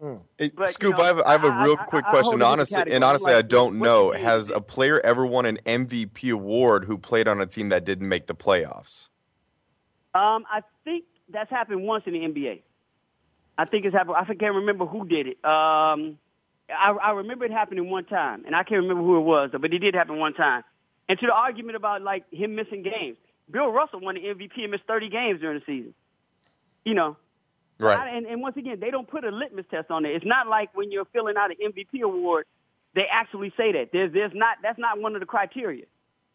[0.01, 0.21] Mm.
[0.55, 2.41] but, Scoop, you know, I have, I have a real I, quick I, question.
[2.41, 4.11] honestly, and honestly, like, I don't know.
[4.11, 8.09] Has a player ever won an MVP award who played on a team that didn't
[8.09, 9.07] make the playoffs?
[10.13, 12.61] Um, I think that's happened once in the NBA.
[13.57, 14.17] I think it's happened.
[14.17, 15.45] I can't remember who did it.
[15.45, 16.17] Um,
[16.69, 19.73] I, I remember it happening one time, and I can't remember who it was, but
[19.73, 20.63] it did happen one time.
[21.07, 23.17] And to the argument about like him missing games,
[23.49, 25.93] Bill Russell won the MVP and missed 30 games during the season.
[26.83, 27.17] You know,
[27.79, 27.99] right?
[27.99, 30.09] I, and, and once again, they don't put a litmus test on it.
[30.09, 32.45] It's not like when you're filling out an MVP award,
[32.93, 33.89] they actually say that.
[33.91, 34.57] There's, there's not.
[34.61, 35.85] That's not one of the criteria.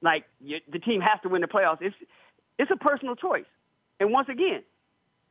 [0.03, 1.79] Like you, the team has to win the playoffs.
[1.83, 1.97] It's,
[2.59, 3.45] it's a personal choice.
[3.99, 4.63] And once again,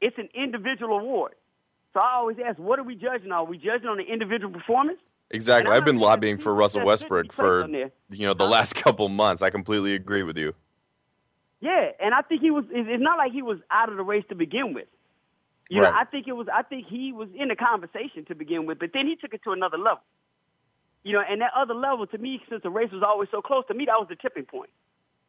[0.02, 1.34] it's an individual award.
[1.94, 3.40] So I always ask, what are we judging on?
[3.40, 5.00] Are we judging on the individual performance?
[5.32, 5.72] Exactly.
[5.72, 9.42] I've been lobbying for Russell Westbrook for you know the last couple months.
[9.42, 10.54] I completely agree with you.
[11.62, 12.66] Yeah, and I think he was.
[12.72, 14.88] It's not like he was out of the race to begin with.
[15.70, 15.92] You Right.
[15.94, 16.48] know, I think it was.
[16.52, 19.44] I think he was in the conversation to begin with, but then he took it
[19.44, 20.02] to another level.
[21.04, 23.66] You know, and that other level to me, since the race was always so close,
[23.68, 24.70] to me that was the tipping point.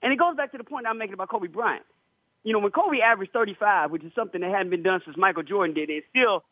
[0.03, 1.85] And it goes back to the point I'm making about Kobe Bryant.
[2.43, 5.43] You know, when Kobe averaged 35, which is something that hadn't been done since Michael
[5.43, 6.43] Jordan did, and still,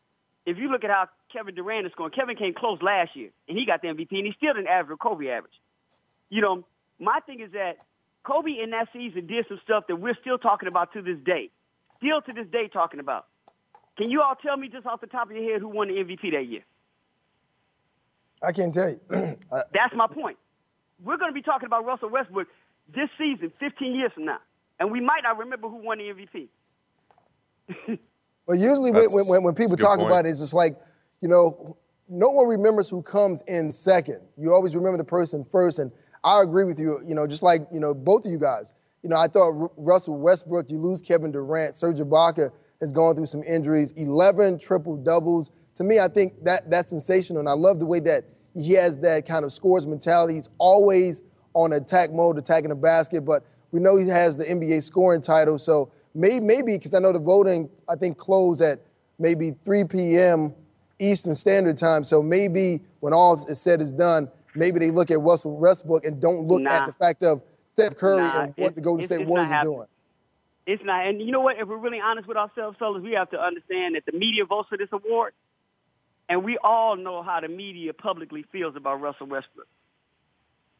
[0.49, 3.57] if you look at how Kevin Durant is scoring, Kevin came close last year, and
[3.57, 5.53] he got the MVP, and he still didn't average Kobe average.
[6.29, 6.65] You know,
[6.99, 7.77] my thing is that
[8.23, 11.49] Kobe in that season did some stuff that we're still talking about to this day.
[11.97, 13.27] Still to this day talking about.
[13.97, 15.95] Can you all tell me just off the top of your head who won the
[15.95, 16.63] MVP that year?
[18.41, 18.99] I can't tell you.
[19.11, 20.37] I, That's my point.
[21.03, 22.47] We're going to be talking about Russell Westbrook
[22.93, 24.39] this season, 15 years from now,
[24.79, 27.99] and we might not remember who won the MVP.
[28.49, 30.09] But usually when, when, when, people that's a good talk point.
[30.09, 30.75] about it, it's just like,
[31.21, 31.77] you know,
[32.09, 34.21] no one remembers who comes in second.
[34.37, 35.77] You always remember the person first.
[35.77, 35.91] And
[36.23, 38.73] I agree with you, you know, just like, you know, both of you guys.
[39.03, 43.15] You know, I thought Ru- Russell Westbrook, you lose Kevin Durant, Serge Ibaka has gone
[43.15, 45.51] through some injuries, 11 triple doubles.
[45.75, 47.41] To me, I think that that's sensational.
[47.41, 48.23] And I love the way that
[48.55, 50.33] he has that kind of scores mentality.
[50.33, 51.21] He's always
[51.53, 55.59] on attack mode, attacking the basket, but we know he has the NBA scoring title.
[55.59, 58.79] So maybe, maybe because I know the voting, I think, closed at
[59.17, 60.53] maybe 3 p.m.
[60.99, 62.03] Eastern Standard Time.
[62.03, 66.21] So maybe when all is said is done, maybe they look at Russell Westbrook and
[66.21, 66.71] don't look Nah.
[66.71, 67.41] at the fact of
[67.73, 69.87] Steph Curry Nah, and what the Golden State Warriors are doing.
[70.65, 71.57] It's not, and you know what?
[71.57, 74.69] If we're really honest with ourselves, fellas, we have to understand that the media votes
[74.69, 75.33] for this award,
[76.27, 79.67] and we all know how the media publicly feels about Russell Westbrook.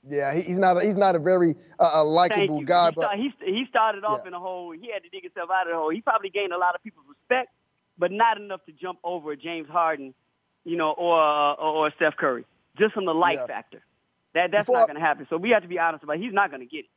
[0.07, 3.17] Yeah, he's not a, he's not a very uh, a likable guy, he, but start,
[3.17, 4.29] he, he started off Yeah.
[4.29, 4.71] in a hole.
[4.71, 5.89] He had to dig himself out of the hole.
[5.89, 7.49] He probably gained a lot of people's respect,
[7.97, 10.13] but not enough to jump over James Harden,
[10.63, 12.45] you know, or uh, or, or Steph Curry.
[12.77, 13.47] Just from the like Yeah.
[13.47, 13.81] factor.
[14.35, 15.27] That that's Before not going to happen.
[15.29, 16.15] So we have to be honest about.
[16.17, 16.21] It.
[16.21, 16.89] He's not going to get it.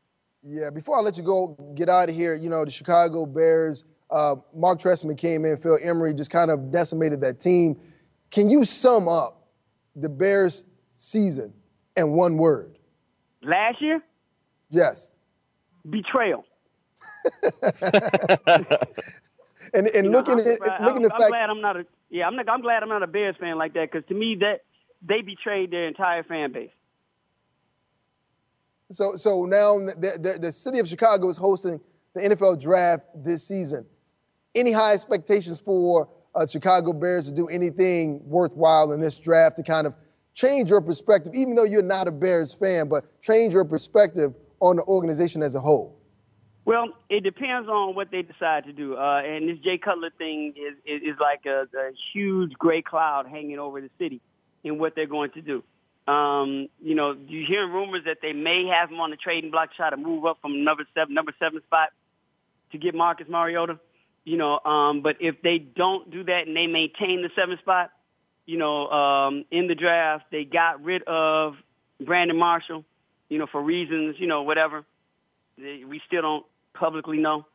[0.44, 3.84] Yeah, before I let you go, get out of here, you know, the Chicago Bears,
[4.10, 7.80] uh, Mark Trestman came in, Phil Emery just kind of decimated that team.
[8.30, 9.46] Can you sum up
[9.94, 10.64] the Bears'
[10.96, 11.52] season
[11.96, 12.71] in one word?
[13.42, 14.02] Last year,
[14.70, 15.16] Yes.
[15.88, 16.44] betrayal.
[19.74, 21.48] And, and You know, looking I'm, at surprised- looking I'm, at the I'm fact, glad
[21.50, 22.26] I'm not a yeah.
[22.26, 24.64] I'm not, I'm glad I'm not a Bears fan like that because to me that
[25.00, 26.70] they betrayed their entire fan base.
[28.90, 31.80] so so now the, the, the city of Chicago is hosting
[32.14, 33.86] the NFL draft this season.
[34.54, 39.62] Any high expectations for uh, Chicago Bears to do anything worthwhile in this draft to
[39.62, 39.94] kind of
[40.34, 44.76] change your perspective, even though you're not a Bears fan, but change your perspective on
[44.76, 45.98] the organization as a whole?
[46.64, 48.96] Well, it depends on what they decide to do.
[48.96, 53.26] Uh, and this Jay Cutler thing is, is, is like a, a huge gray cloud
[53.26, 54.20] hanging over the city
[54.62, 55.64] in what they're going to do.
[56.06, 59.74] Um, you know, you're hearing rumors that they may have him on the trading block,
[59.74, 61.90] try to move up from number seven, number seven spot
[62.70, 63.78] to get Marcus Mariota.
[64.24, 67.90] You know, um, but if they don't do that and they maintain the seventh spot,
[68.46, 71.56] you know, um, in the draft, they got rid of
[72.00, 72.84] Brandon Marshall,
[73.28, 74.84] you know, for reasons, you know, whatever.
[75.58, 77.46] They- We still don't publicly know.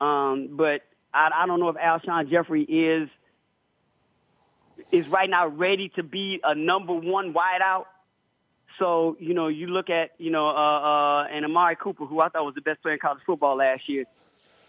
[0.00, 0.82] Um, but
[1.12, 3.08] I, I don't know if Alshon Jeffery is
[4.92, 7.86] is right now ready to be a number one wideout.
[8.78, 12.28] So, you know, you look at, you know, uh, uh, and Amari Cooper, who I
[12.28, 14.04] thought was the best player in college football last year,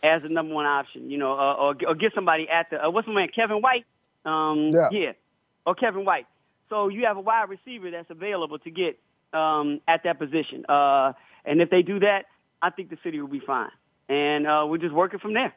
[0.01, 2.89] as a number one option, you know, uh, or, or get somebody at the, uh,
[2.89, 3.85] what's my man, Kevin White?
[4.23, 5.11] Um, Yeah.
[5.67, 6.25] Or Kevin White.
[6.69, 8.97] So you have a wide receiver that's available to get
[9.33, 10.65] um, at that position.
[10.67, 11.11] Uh,
[11.45, 12.25] and if they do that,
[12.61, 13.69] I think the city will be fine.
[14.09, 15.53] And uh, we're just working from there.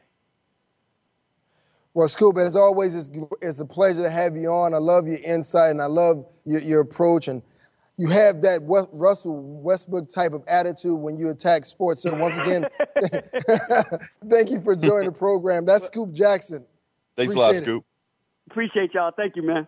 [1.93, 4.73] Well, Scoop, as always, it's, it's a pleasure to have you on.
[4.73, 7.27] I love your insight and I love your, your approach.
[7.27, 7.41] And
[7.97, 12.01] you have that West, Russell Westbrook type of attitude when you attack sports.
[12.01, 12.65] So, once again,
[14.29, 15.65] thank you for joining the program.
[15.65, 16.65] That's Scoop Jackson.
[17.15, 17.65] Thanks a lot, Appreciate it.
[17.65, 17.85] Scoop.
[18.49, 19.11] Appreciate y'all.
[19.11, 19.67] Thank you, man.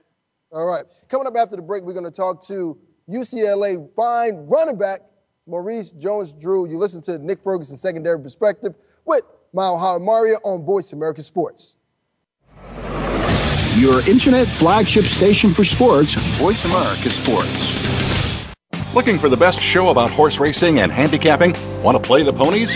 [0.53, 0.83] All right.
[1.09, 2.77] Coming up after the break, we're going to talk to
[3.09, 4.99] UCLA fine running back
[5.47, 6.69] Maurice Jones Drew.
[6.69, 11.77] You listen to Nick Ferguson's Secondary Perspective with Mile High Mario on Voice America Sports.
[13.75, 17.79] Your internet flagship station for sports, Voice America Sports.
[18.93, 21.55] Looking for the best show about horse racing and handicapping?
[21.81, 22.75] Want to play the ponies?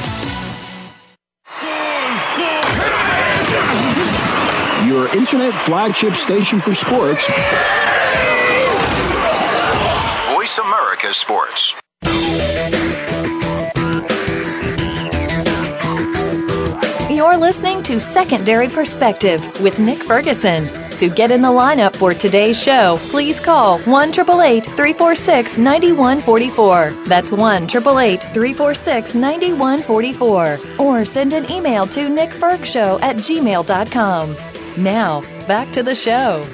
[5.21, 7.27] Internet flagship station for sports.
[10.33, 11.75] Voice America Sports.
[17.11, 20.67] You're listening to Secondary Perspective with Nick Ferguson.
[20.97, 26.89] To get in the lineup for today's show, please call 1 346 9144.
[27.05, 30.59] That's 1 346 9144.
[30.79, 34.50] Or send an email to nickfergshow at gmail.com.
[34.77, 36.45] Now, back to the show.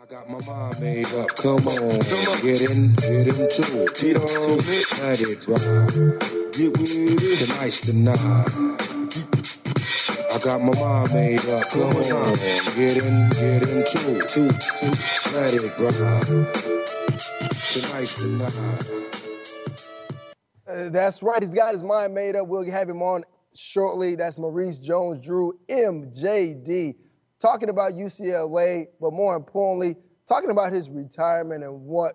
[0.00, 1.28] I got my mind made up.
[1.36, 1.98] Come on,
[2.40, 3.94] get in, get into it.
[4.00, 6.18] Get on it, let it ride.
[6.52, 7.46] Get with it.
[7.46, 8.18] Tonight's the night.
[10.32, 11.68] I got my mind made up.
[11.68, 12.34] Come on,
[12.74, 14.36] get in, get into it.
[15.34, 16.26] Let it ride.
[17.72, 19.00] Tonight's the night.
[20.66, 21.42] Uh, that's right.
[21.42, 22.48] He's got his mind made up.
[22.48, 23.24] We'll have him on
[23.54, 24.16] shortly.
[24.16, 26.94] That's Maurice Jones Drew, MJD,
[27.40, 32.12] talking about UCLA, but more importantly, talking about his retirement and what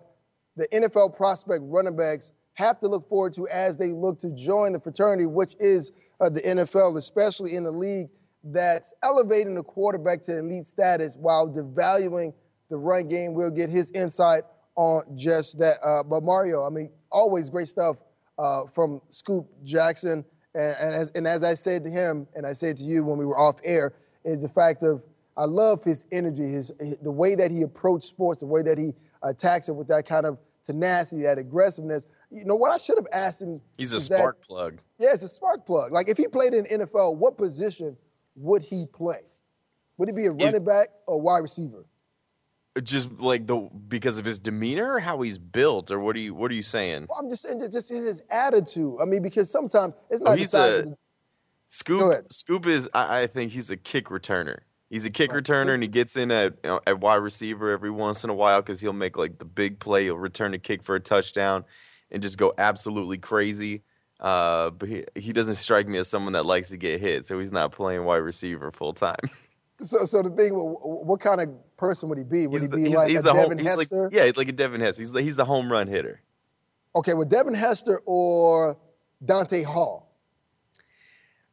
[0.56, 4.72] the NFL prospect running backs have to look forward to as they look to join
[4.72, 8.08] the fraternity, which is uh, the NFL, especially in a league
[8.42, 12.32] that's elevating the quarterback to elite status while devaluing
[12.70, 13.34] the run game.
[13.34, 14.44] We'll get his insight
[14.76, 15.76] on just that.
[15.84, 17.96] Uh, but Mario, I mean, always great stuff
[18.38, 20.24] uh, from Scoop Jackson.
[20.56, 23.18] And, and, as, and as I said to him, and I said to you when
[23.18, 23.92] we were off air,
[24.24, 25.02] is the fact of
[25.36, 28.78] I love his energy, his, his the way that he approached sports, the way that
[28.78, 32.06] he attacks it with that kind of tenacity, that aggressiveness.
[32.30, 33.60] You know what I should have asked him?
[33.76, 34.80] He's a is that- spark plug.
[34.98, 35.92] yeah, it's a spark plug.
[35.92, 37.96] Like if he played in NFL, what position
[38.34, 39.20] would he play?
[39.98, 41.84] Would he be a running back or wide receiver?
[42.82, 43.56] Just like the
[43.88, 46.62] because of his demeanor, or how he's built, or what are you what are you
[46.62, 47.06] saying?
[47.08, 48.96] Well, I'm just saying, just, just his attitude.
[49.00, 50.96] I mean, because sometimes it's Oh, not the he's a- the,
[51.68, 52.26] Scoop.
[52.30, 54.58] Scoop is I, I think he's a kick returner.
[54.90, 56.54] He's a kick returner and he gets in at
[56.86, 60.04] at wide receiver every once in a while because he'll make like the big play.
[60.04, 61.64] He'll return a kick for a touchdown
[62.10, 63.82] and just go absolutely crazy.
[64.20, 67.38] Uh, but he, he doesn't strike me as someone that likes to get hit, so
[67.38, 69.16] he's not playing wide receiver full time.
[69.82, 72.46] So, so the thing, wh- what kind of person would he be?
[72.46, 74.08] Would He's he the- be he's- like he's a the home- Devin like- Hester?
[74.12, 75.02] yeah, he's like a Devin Hester.
[75.02, 76.20] He's the, he's the home run hitter.
[76.94, 78.76] Okay, with Devin Hester or
[79.24, 80.02] Dante Hall?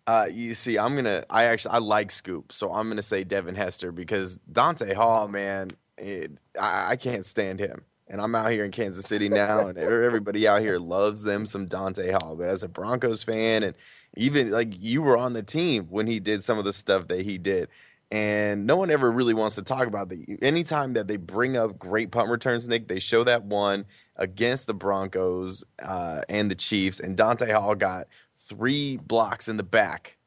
[0.06, 1.24] Uh, you see, I'm gonna.
[1.30, 5.72] I actually I like Scoop, so I'm gonna say Devin Hester because Dante Hall, man,
[5.98, 7.84] it, I, I can't stand him.
[8.10, 11.68] And I'm out here in Kansas City now, and everybody out here loves them some
[11.68, 12.36] Dante Hall.
[12.38, 13.76] But as a Broncos fan, and
[14.18, 17.22] even like you were on the team when he did some of the stuff that
[17.22, 17.70] he did,
[18.14, 20.38] and no one ever really wants to talk about the.
[20.44, 24.76] Anytime that they bring up great punt returns, Nick, they show that one against the
[24.76, 30.18] Broncos uh, and the Chiefs, and Dante Hall got three blocks in the back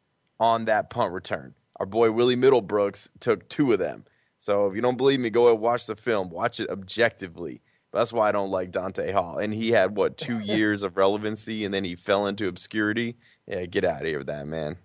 [0.41, 1.55] on that punt return.
[1.79, 4.05] Our boy Willie Middlebrooks took two of them.
[4.37, 6.31] So if you don't believe me, go and watch the film.
[6.31, 7.63] Watch it objectively.
[7.93, 9.39] That's why I don't like Dante Hall.
[9.39, 13.17] And he had what two years of relevancy, and then he fell into obscurity.
[13.47, 14.77] Yeah, get out of here with that, man.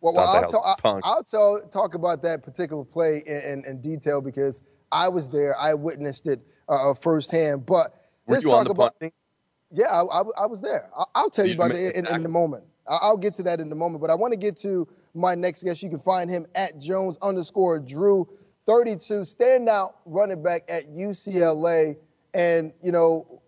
[0.00, 1.04] Well, well I'll, Hall's tell, a punk.
[1.04, 5.28] I, will tell, talk about that particular play in, in, in detail because I was
[5.28, 5.58] there.
[5.58, 7.66] I witnessed it uh, firsthand.
[7.66, 7.94] But
[8.26, 8.98] Were let's you talk on the about.
[8.98, 9.12] punting?
[9.70, 10.88] Yeah, I, I, I was there.
[10.96, 12.64] I, I'll tell you, You about it in, in the moment.
[12.88, 14.00] I'll get to that in a moment.
[14.00, 15.82] But I want to get to my next guest.
[15.82, 18.26] You can find him at Jones underscore Drew
[18.66, 21.96] 32, standout running back at UCLA.
[22.34, 23.40] And, you know,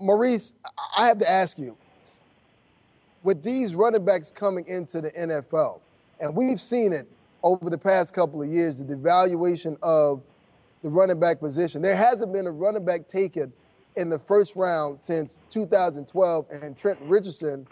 [0.00, 0.54] Maurice,
[0.96, 1.76] I have to ask you,
[3.22, 5.80] with these running backs coming into the NFL,
[6.20, 7.06] and we've seen it
[7.42, 10.22] over the past couple of years, the devaluation of
[10.82, 11.82] the running back position.
[11.82, 13.52] There hasn't been a running back taken
[13.96, 17.66] in the first round since 2012, and Trent Richardson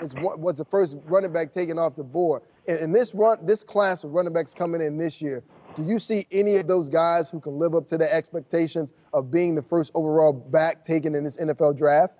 [0.00, 2.42] is was the first running back taken off the board.
[2.66, 5.42] And, and this run, this class of running backs coming in this year,
[5.74, 9.30] do you see any of those guys who can live up to the expectations of
[9.30, 12.14] being the first overall back taken in this NFL draft?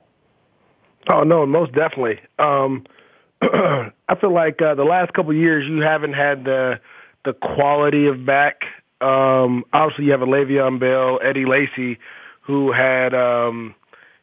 [1.08, 2.20] Oh no, most definitely.
[2.38, 2.84] Um,
[3.42, 6.80] I feel like uh, the last couple years you haven't had the
[7.24, 8.62] the quality of back.
[9.00, 11.98] Um, obviously, you have a Le'Veon Bell, Eddie Lacy,
[12.42, 13.74] who had um,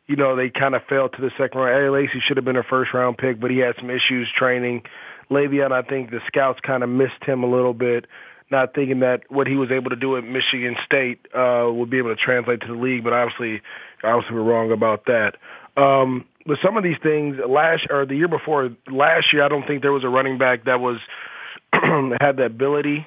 [0.08, 1.78] you know, they kind of fell to the second round.
[1.78, 4.84] Eddie Lacy should have been a first round pick, but he had some issues training.
[5.32, 8.06] Le'Veon, I think the scouts kind of missed him a little bit,
[8.52, 11.98] not thinking that what he was able to do at Michigan State uh, would be
[11.98, 13.04] able to translate to the league.
[13.04, 13.62] But obviously,
[14.04, 15.38] obviously we're wrong about that.
[15.78, 19.66] Um, but some of these things last or the year before last year, I don't
[19.66, 21.00] think there was a running back that was
[21.74, 23.06] had the ability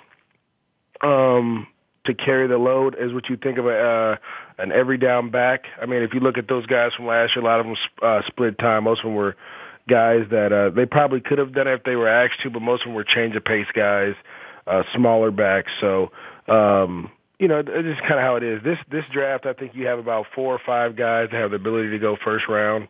[1.03, 1.67] um,
[2.05, 4.17] to carry the load as what you think of a uh,
[4.59, 5.65] an every down back.
[5.81, 7.77] I mean, if you look at those guys from last year, a lot of them
[8.03, 8.85] uh, split time.
[8.85, 9.37] Most of them were
[9.89, 12.61] guys that uh, they probably could have done it if they were asked to, but
[12.61, 14.15] most of them were change of pace guys,
[14.67, 15.71] uh, smaller backs.
[15.81, 16.11] So,
[16.49, 18.63] um, you know, it's just kind of how it is.
[18.63, 21.57] This this draft, I think you have about four or five guys that have the
[21.57, 22.89] ability to go first round,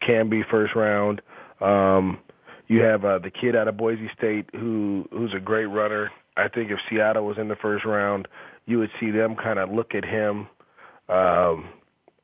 [0.00, 1.22] can be first round.
[1.60, 2.18] Um,
[2.66, 6.10] you have uh, the kid out of Boise State who who's a great runner.
[6.36, 8.26] I think if Seattle was in the first round,
[8.66, 10.48] you would see them kind of look at him.
[11.08, 11.68] Um,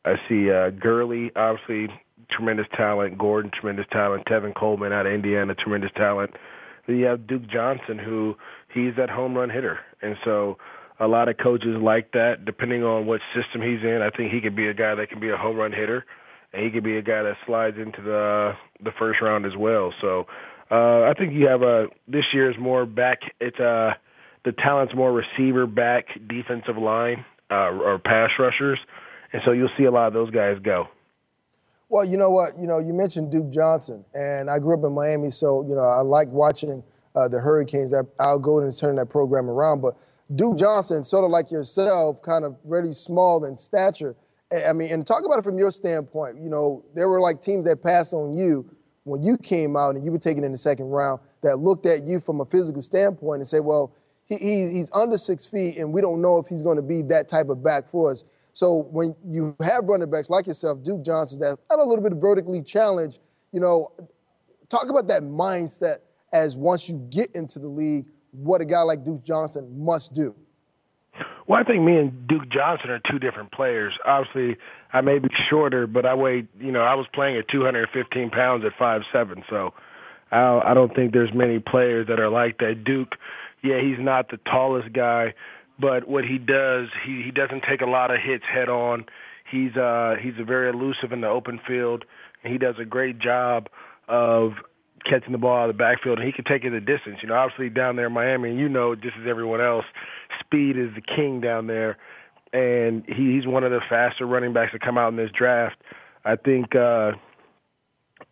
[0.04, 1.88] I see uh, Gurley, obviously
[2.30, 3.18] tremendous talent.
[3.18, 4.24] Gordon, tremendous talent.
[4.26, 6.34] Tevin Coleman out of Indiana, tremendous talent.
[6.86, 8.36] Then you have Duke Johnson, who
[8.72, 10.58] he's that home run hitter, and so
[11.00, 12.44] a lot of coaches like that.
[12.44, 15.18] Depending on what system he's in, I think he could be a guy that can
[15.18, 16.04] be a home run hitter,
[16.52, 18.52] and he could be a guy that slides into the
[18.84, 19.92] the first round as well.
[20.00, 20.26] So
[20.70, 23.20] uh, I think you have a this year is more back.
[23.40, 23.94] It's uh
[24.44, 28.78] the talent's more receiver back defensive line uh, or pass rushers,
[29.32, 30.88] and so you'll see a lot of those guys go.
[31.88, 32.56] Well, you know what?
[32.58, 35.82] You know, you mentioned Duke Johnson, and I grew up in Miami, so you know
[35.82, 36.82] I like watching
[37.16, 37.90] uh, the Hurricanes.
[37.90, 39.96] That Al Golden is turning that program around, but
[40.34, 44.14] Duke Johnson, sort of like yourself, kind of really small in stature.
[44.68, 46.38] I mean, and talk about it from your standpoint.
[46.40, 48.68] You know, there were like teams that passed on you
[49.04, 52.06] when you came out and you were taken in the second round that looked at
[52.06, 53.92] you from a physical standpoint and said, well,
[54.26, 57.26] he, he's under six feet, and we don't know if he's going to be that
[57.26, 58.24] type of back for us.
[58.52, 62.62] So when you have running backs like yourself, Duke Johnson, that's a little bit vertically
[62.62, 63.18] challenged,
[63.52, 63.92] you know,
[64.68, 65.96] talk about that mindset
[66.32, 70.34] as once you get into the league, what a guy like Duke Johnson must do.
[71.46, 73.94] Well, I think me and Duke Johnson are two different players.
[74.04, 74.56] Obviously,
[74.92, 78.64] I may be shorter, but I weighed, you know, I was playing at 215 pounds
[78.64, 79.42] at five seven.
[79.50, 79.74] So
[80.30, 82.84] I, I don't think there's many players that are like that.
[82.84, 83.16] Duke,
[83.62, 85.34] yeah, he's not the tallest guy,
[85.78, 89.06] but what he does, he he doesn't take a lot of hits head on.
[89.50, 92.04] He's uh he's very elusive in the open field,
[92.44, 93.68] and he does a great job
[94.08, 94.52] of
[95.04, 97.18] catching the ball out of the backfield, and he can take it the distance.
[97.22, 99.84] You know, obviously down there in Miami, and you know, just as everyone else,
[100.38, 101.96] speed is the king down there,
[102.52, 105.76] and he, he's one of the faster running backs to come out in this draft.
[106.24, 107.12] I think uh,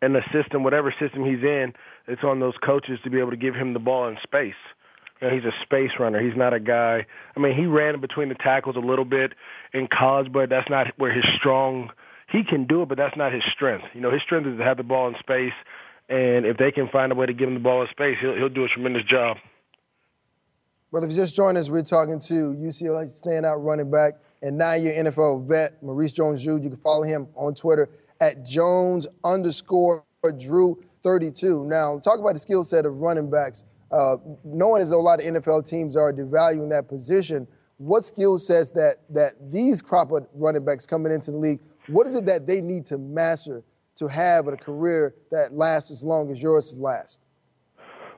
[0.02, 1.72] in the system, whatever system he's in,
[2.06, 4.54] it's on those coaches to be able to give him the ball in space.
[5.20, 6.20] You know, he's a space runner.
[6.20, 7.06] He's not a guy.
[7.36, 9.32] I mean, he ran between the tackles a little bit
[9.72, 11.90] in college, but that's not where his strong.
[12.28, 13.86] He can do it, but that's not his strength.
[13.94, 15.54] You know, his strength is to have the ball in space,
[16.08, 18.34] and if they can find a way to give him the ball in space, he'll
[18.34, 19.36] he'll do a tremendous job.
[20.90, 25.04] But if you just joined us, we're talking to UCLA standout running back and nine-year
[25.04, 26.56] NFL vet Maurice Jones-Drew.
[26.56, 27.90] You can follow him on Twitter
[28.22, 30.04] at Jones underscore
[30.38, 31.64] Drew 32.
[31.64, 33.64] Now, talk about the skill set of running backs.
[33.90, 37.46] Uh, knowing as a lot of NFL teams are devaluing that position,
[37.78, 42.06] what skill sets that that these crop of running backs coming into the league, what
[42.06, 43.62] is it that they need to master
[43.98, 47.20] to have a career that lasts as long as yours lasts?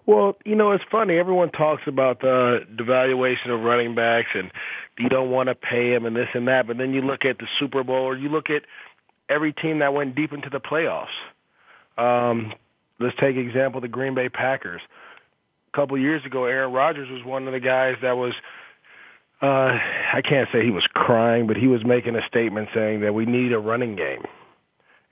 [0.07, 1.19] Well, you know, it's funny.
[1.19, 4.51] Everyone talks about the devaluation of running backs and
[4.99, 6.67] you don't want to pay them and this and that.
[6.67, 8.63] But then you look at the Super Bowl or you look at
[9.29, 11.07] every team that went deep into the playoffs.
[11.97, 12.53] Um,
[12.99, 14.81] let's take example the Green Bay Packers.
[15.73, 18.35] A couple years ago, Aaron Rodgers was one of the guys that was
[19.43, 19.79] uh,
[20.13, 23.25] I can't say he was crying, but he was making a statement saying that we
[23.25, 24.23] need a running game.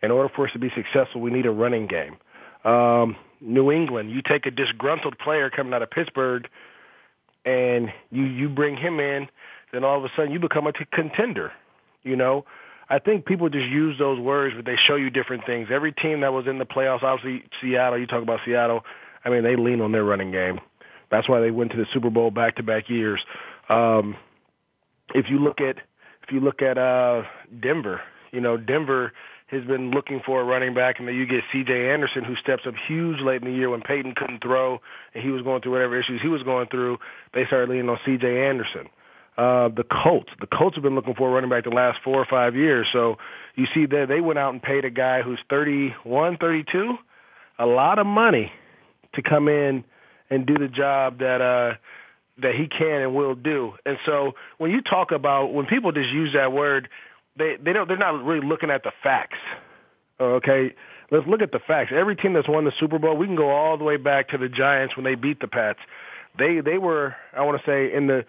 [0.02, 2.16] In order for us to be successful, we need a running game.
[2.64, 6.48] Um, New England, you take a disgruntled player coming out of Pittsburgh,
[7.44, 9.28] and you you bring him in,
[9.72, 11.52] then all of a sudden you become a t- contender.
[12.02, 12.44] You know,
[12.88, 15.68] I think people just use those words, but they show you different things.
[15.70, 17.98] Every team that was in the playoffs, obviously Seattle.
[17.98, 18.84] You talk about Seattle.
[19.24, 20.60] I mean, they lean on their running game.
[21.10, 23.20] That's why they went to the Super Bowl back to back years.
[23.68, 24.16] Um,
[25.14, 25.76] if you look at
[26.22, 27.22] if you look at uh,
[27.60, 28.00] Denver,
[28.32, 29.12] you know Denver
[29.48, 31.90] has been looking for a running back, and then you get C.J.
[31.90, 34.80] Anderson, who steps up huge late in the year when Peyton couldn't throw
[35.14, 36.98] and he was going through whatever issues he was going through.
[37.32, 38.46] They started leaning on C.J.
[38.46, 38.88] Anderson.
[39.38, 42.16] Uh, the Colts, the Colts have been looking for a running back the last four
[42.16, 42.88] or five years.
[42.92, 43.18] So
[43.54, 46.96] you see that they went out and paid a guy who's 31, 32,
[47.58, 48.52] a lot of money
[49.14, 49.84] to come in
[50.28, 51.76] and do the job that uh,
[52.42, 53.74] that he can and will do.
[53.86, 56.88] And so when you talk about when people just use that word
[57.38, 59.38] they they don't they're not really looking at the facts.
[60.20, 60.74] Okay,
[61.10, 61.92] let's look at the facts.
[61.94, 64.38] Every team that's won the Super Bowl, we can go all the way back to
[64.38, 65.78] the Giants when they beat the Pats.
[66.38, 68.24] They they were I want to say in the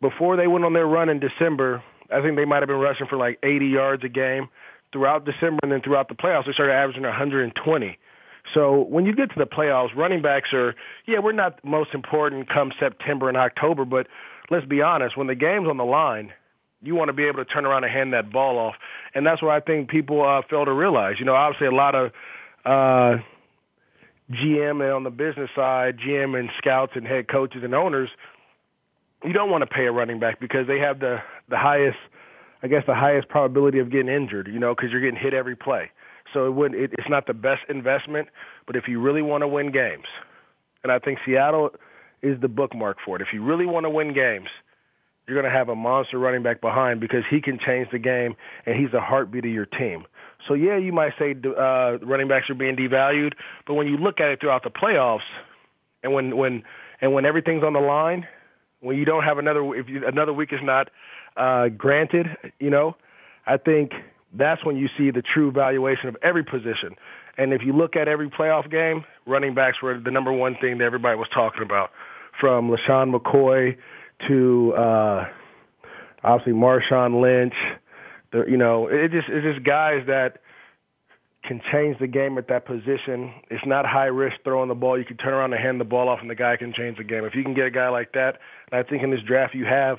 [0.00, 1.82] before they went on their run in December.
[2.10, 4.48] I think they might have been rushing for like 80 yards a game
[4.92, 7.98] throughout December, and then throughout the playoffs they started averaging 120.
[8.54, 10.74] So when you get to the playoffs, running backs are
[11.06, 14.06] yeah we're not most important come September and October, but
[14.50, 16.32] let's be honest, when the game's on the line,
[16.82, 18.76] you want to be able to turn around and hand that ball off.
[19.14, 21.16] And that's what I think people uh, fail to realize.
[21.18, 22.12] You know, obviously a lot of
[22.64, 23.22] uh,
[24.30, 28.10] GM and on the business side, GM and scouts and head coaches and owners,
[29.24, 31.18] you don't want to pay a running back because they have the
[31.48, 31.98] the highest,
[32.62, 34.46] I guess, the highest probability of getting injured.
[34.46, 35.90] You know, because you're getting hit every play.
[36.32, 38.28] So it would it, it's not the best investment.
[38.66, 40.06] But if you really want to win games,
[40.84, 41.70] and I think Seattle
[42.22, 43.22] is the bookmark for it.
[43.22, 44.48] If you really want to win games,
[45.28, 48.34] you're going to have a monster running back behind because he can change the game
[48.64, 50.06] and he's the heartbeat of your team.
[50.46, 53.34] So yeah, you might say uh, running backs are being devalued,
[53.66, 55.20] but when you look at it throughout the playoffs,
[56.02, 56.62] and when when
[57.00, 58.26] and when everything's on the line,
[58.80, 60.90] when you don't have another if you, another week is not
[61.36, 62.26] uh, granted,
[62.58, 62.96] you know,
[63.46, 63.92] I think
[64.32, 66.94] that's when you see the true valuation of every position.
[67.36, 70.78] And if you look at every playoff game, running backs were the number one thing
[70.78, 71.90] that everybody was talking about,
[72.40, 73.76] from LeSean McCoy
[74.26, 75.28] to uh,
[76.24, 77.54] obviously Marshawn Lynch.
[78.32, 80.40] The, you know, it just it's just guys that
[81.44, 83.32] can change the game at that position.
[83.50, 84.98] It's not high risk throwing the ball.
[84.98, 87.04] You can turn around and hand the ball off, and the guy can change the
[87.04, 87.24] game.
[87.24, 88.38] If you can get a guy like that,
[88.70, 89.98] and I think in this draft you have,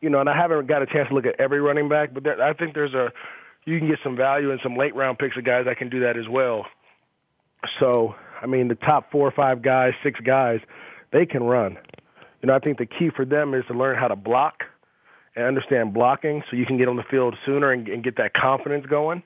[0.00, 2.24] you know, and I haven't got a chance to look at every running back, but
[2.24, 3.12] there, I think there's a
[3.66, 6.00] you can get some value in some late round picks of guys that can do
[6.00, 6.66] that as well.
[7.78, 10.60] So, I mean, the top four or five guys, six guys,
[11.12, 11.76] they can run.
[12.46, 14.62] You know, I think the key for them is to learn how to block
[15.34, 18.34] and understand blocking so you can get on the field sooner and, and get that
[18.34, 19.24] confidence going.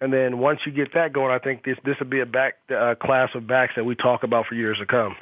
[0.00, 2.58] And then once you get that going, I think this this would be a back
[2.70, 5.16] uh, class of backs that we talk about for years to come.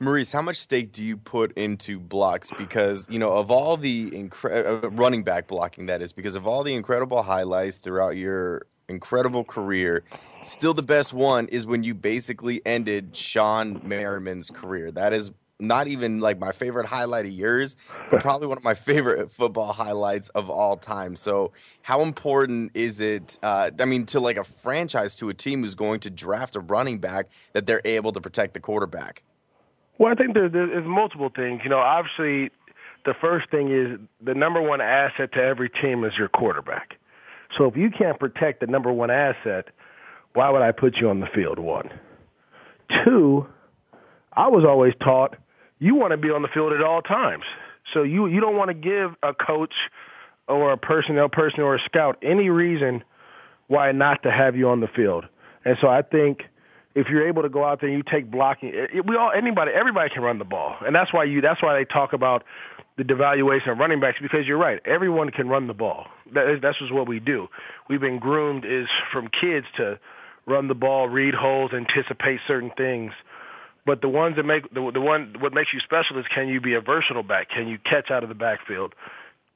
[0.00, 2.50] Maurice, how much stake do you put into blocks?
[2.58, 6.44] Because you know, of all the incre- uh, running back blocking, that is, because of
[6.44, 10.02] all the incredible highlights throughout your incredible career,
[10.42, 14.90] still the best one is when you basically ended Shawne Merriman's career.
[14.90, 15.30] That is
[15.60, 17.76] not even like my favorite highlight of yours,
[18.10, 21.16] but probably one of my favorite football highlights of all time.
[21.16, 23.38] So, how important is it?
[23.42, 26.60] Uh, I mean, to like a franchise, to a team who's going to draft a
[26.60, 29.22] running back, that they're able to protect the quarterback?
[29.98, 31.60] Well, I think there's, there's multiple things.
[31.62, 32.50] You know, obviously,
[33.04, 36.96] the first thing is the number one asset to every team is your quarterback.
[37.56, 39.66] So if you can't protect the number one asset,
[40.34, 41.58] why would I put you on the field?
[41.58, 41.90] One.
[43.04, 43.46] Two,
[44.34, 45.36] I was always taught
[45.78, 47.44] you want to be on the field at all times.
[47.92, 49.74] So you you don't want to give a coach
[50.48, 53.02] or a personnel person or a scout any reason
[53.68, 55.24] why not to have you on the field.
[55.64, 56.42] And so I think
[56.94, 59.72] if you're able to go out there and you take blocking, it, we all anybody
[59.72, 62.44] everybody can run the ball, and that's why you that's why they talk about
[62.96, 66.06] the devaluation of running backs because you're right, everyone can run the ball.
[66.34, 67.48] That is, that's just what we do.
[67.88, 69.98] We've been groomed is from kids to
[70.46, 73.12] run the ball, read holes, anticipate certain things.
[73.84, 76.60] But the ones that make the the one what makes you special is can you
[76.60, 77.50] be a versatile back?
[77.50, 78.94] Can you catch out of the backfield?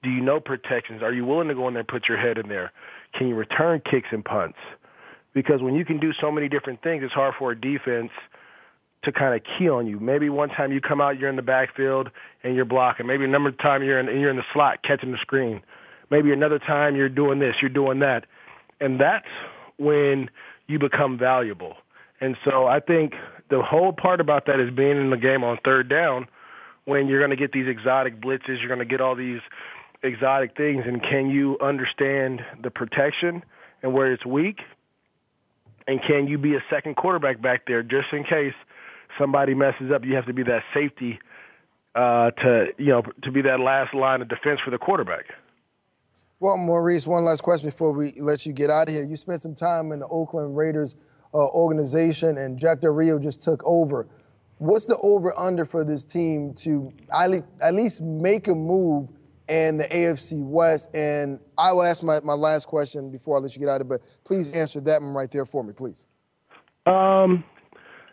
[0.03, 1.03] Do you know protections?
[1.03, 2.73] Are you willing to go in there and put your head in there?
[3.15, 4.59] Can you return kicks and punts?
[5.33, 8.11] Because when you can do so many different things, it's hard for a defense
[9.03, 10.01] to kind of key on you.
[10.01, 12.11] Maybe one time you come out, you're in the backfield
[12.43, 13.07] and you're blocking.
[13.07, 15.63] Maybe another time you're in you're in the slot catching the screen.
[16.11, 18.27] Maybe another time you're doing this, you're doing that,
[18.81, 19.27] and that's
[19.77, 20.31] when
[20.67, 21.77] you become valuable.
[22.21, 23.15] And so I think
[23.49, 26.27] the whole part about that is being in the game on third down
[26.87, 29.41] when you're going to get these exotic blitzes, you're going to get all these
[30.03, 33.45] exotic things, and can you understand the protection
[33.83, 34.61] and where it's weak?
[35.89, 38.55] And can you be a second quarterback back there just in case
[39.19, 40.05] somebody messes up?
[40.05, 41.19] You have to be that safety
[41.95, 45.27] uh, to you know to be that last line of defense for the quarterback.
[46.39, 49.05] Well, Maurice, one last question before we let you get out of here.
[49.05, 50.97] You spent some time in the Oakland Raiders
[51.35, 54.07] uh, organization, and Jack Del Rio just took over.
[54.59, 59.09] What's the over under for this team to at least make a move
[59.49, 60.89] in the AFC West?
[60.95, 63.87] And I will ask my, my last question before I let you get out of
[63.87, 66.07] it, but please answer that one right there for me, please.
[66.87, 67.45] Um,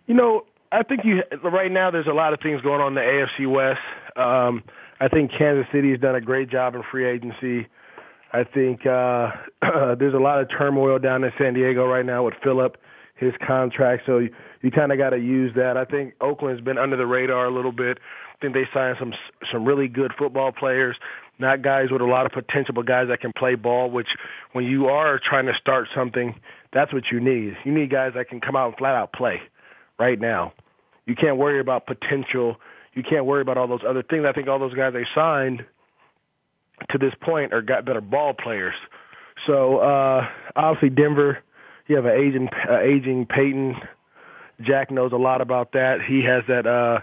[0.07, 2.95] you know, I think you right now there's a lot of things going on in
[2.95, 3.80] the AFC West.
[4.18, 4.64] Um,
[4.99, 7.68] I think Kansas City has done a great job in free agency.
[8.34, 9.32] I think uh,
[9.99, 12.78] there's a lot of turmoil down in San Diego right now with Philip
[13.24, 14.03] his contract.
[14.05, 15.78] So you, you kind of got to use that.
[15.78, 17.99] I think Oakland's been under the radar a little bit.
[18.36, 19.13] I think they signed some
[19.51, 20.97] some really good football players.
[21.39, 23.89] not guys with a lot of potential, but guys that can play ball.
[23.89, 24.09] Which,
[24.51, 26.39] when you are trying to start something,
[26.71, 27.55] that's what you need.
[27.63, 29.41] You need guys that can come out and flat out play
[29.99, 30.53] right now.
[31.05, 32.57] You can't worry about potential.
[32.93, 34.26] You can't worry about all those other things.
[34.26, 35.65] I think all those guys they signed
[36.89, 38.76] to this point are got better ball players.
[39.45, 41.39] So uh, obviously Denver,
[41.88, 43.75] you have an aging uh, aging Peyton.
[44.61, 46.01] Jack knows a lot about that.
[46.01, 46.99] He has that uh,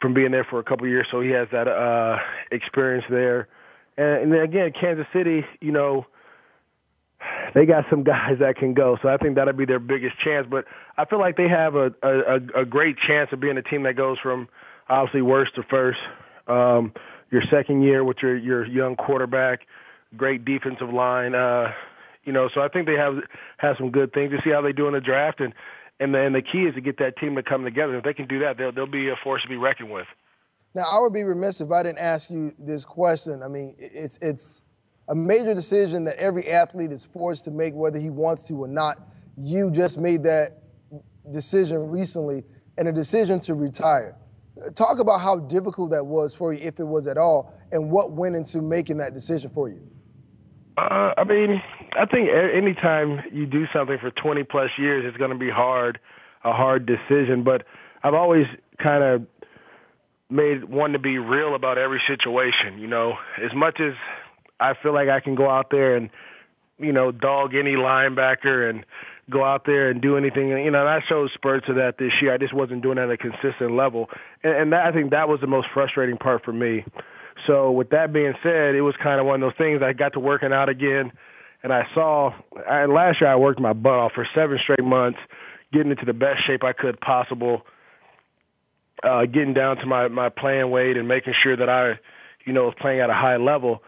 [0.00, 2.18] from being there for a couple of years, so he has that uh,
[2.50, 3.48] experience there.
[3.96, 6.06] And, and then again, Kansas City, you know,
[7.54, 10.46] they got some guys that can go, so I think that'll be their biggest chance.
[10.48, 10.64] But
[10.96, 13.96] I feel like they have a a, a great chance of being a team that
[13.96, 14.48] goes from
[14.88, 16.00] obviously worst to first.
[16.46, 16.92] Um,
[17.30, 19.66] your second year with your your young quarterback,
[20.16, 21.34] great defensive line.
[21.34, 21.72] Uh,
[22.28, 23.14] you know, so I think they have
[23.56, 25.54] have some good things to see how they do in the draft, and
[25.98, 27.96] and the, the key is to get that team to come together.
[27.96, 30.06] If they can do that, they'll they'll be a force to be reckoned with.
[30.74, 33.42] Now, I would be remiss if I didn't ask you this question.
[33.42, 34.60] I mean, it's it's
[35.08, 38.68] a major decision that every athlete is forced to make, whether he wants to or
[38.68, 38.98] not.
[39.38, 40.58] You just made that
[41.32, 42.42] decision recently,
[42.76, 44.18] and a decision to retire.
[44.74, 48.12] Talk about how difficult that was for you, if it was at all, and what
[48.12, 49.80] went into making that decision for you.
[50.78, 51.60] Uh, I mean,
[51.98, 55.98] I think anytime you do something for 20 plus years, it's going to be hard,
[56.44, 57.42] a hard decision.
[57.42, 57.64] But
[58.02, 58.46] I've always
[58.78, 59.26] kind of
[60.30, 62.78] made one to be real about every situation.
[62.78, 63.94] You know, as much as
[64.60, 66.10] I feel like I can go out there and,
[66.78, 68.84] you know, dog any linebacker and
[69.30, 70.48] go out there and do anything.
[70.48, 72.32] You know, and I showed spurts of that this year.
[72.32, 74.08] I just wasn't doing it at a consistent level,
[74.42, 76.84] and, and that, I think that was the most frustrating part for me.
[77.46, 79.80] So with that being said, it was kind of one of those things.
[79.82, 81.12] I got to working out again,
[81.68, 82.32] and I saw.
[82.68, 85.18] I, last year I worked my butt off for seven straight months,
[85.72, 87.66] getting into the best shape I could possible.
[89.02, 92.00] Uh, getting down to my my playing weight and making sure that I,
[92.44, 93.82] you know, was playing at a high level,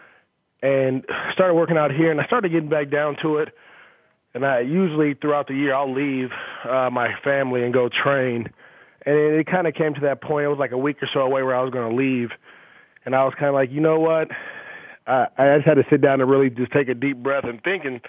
[0.62, 2.10] and started working out here.
[2.10, 3.54] And I started getting back down to it
[4.34, 6.30] and I usually throughout the year I'll leave
[6.64, 8.48] uh, my family and go train.
[9.04, 10.44] And it, it kind of came to that point.
[10.44, 12.30] It was like a week or so away where I was going to leave,
[13.04, 14.28] and I was kind of like, you know what?
[15.06, 17.62] I, I just had to sit down and really just take a deep breath and
[17.62, 17.84] think.
[17.84, 18.00] And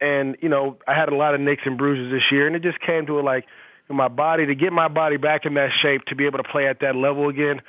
[0.00, 2.62] and you know, I had a lot of nicks and bruises this year, and it
[2.62, 3.46] just came to it like
[3.88, 6.66] my body to get my body back in that shape to be able to play
[6.66, 7.60] at that level again.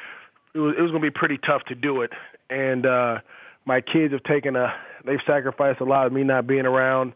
[0.53, 2.11] It was, it was going to be pretty tough to do it,
[2.49, 3.19] and uh,
[3.65, 4.73] my kids have taken a
[5.05, 7.13] they've sacrificed a lot of me not being around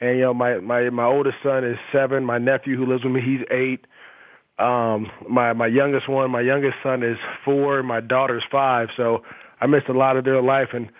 [0.00, 2.24] and you know, my my my oldest son is seven.
[2.24, 3.86] My nephew who lives with me, he's eight.
[4.58, 7.82] Um, my my youngest one, my youngest son is four.
[7.82, 8.88] My daughter's five.
[8.96, 9.22] So
[9.60, 10.68] I missed a lot of their life.
[10.72, 10.90] And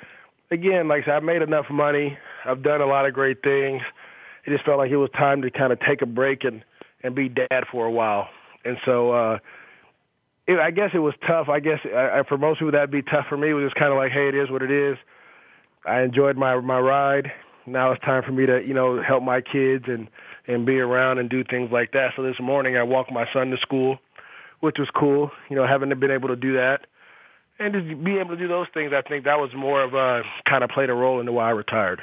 [0.51, 2.19] again, like I said, I've made enough money.
[2.45, 3.83] I've done a lot of great things.
[4.45, 6.63] It just felt like it was time to kind of take a break and
[7.03, 8.29] and be dad for a while.
[8.65, 9.13] And so.
[9.13, 9.39] uh
[10.47, 11.49] it, I guess it was tough.
[11.49, 13.25] I guess I, for most people that'd be tough.
[13.31, 14.99] For me, it was just kind of like, hey, it is what it is.
[15.87, 17.33] I enjoyed my my ride,
[17.67, 20.09] now it's time for me to you know help my kids and
[20.47, 22.13] and be around and do things like that.
[22.17, 23.99] So this morning I walked my son to school,
[24.61, 25.31] which was cool.
[25.49, 26.87] You know, having been able to do that
[27.59, 30.23] and just be able to do those things, I think that was more of a
[30.49, 32.03] kind of played a role into why I retired.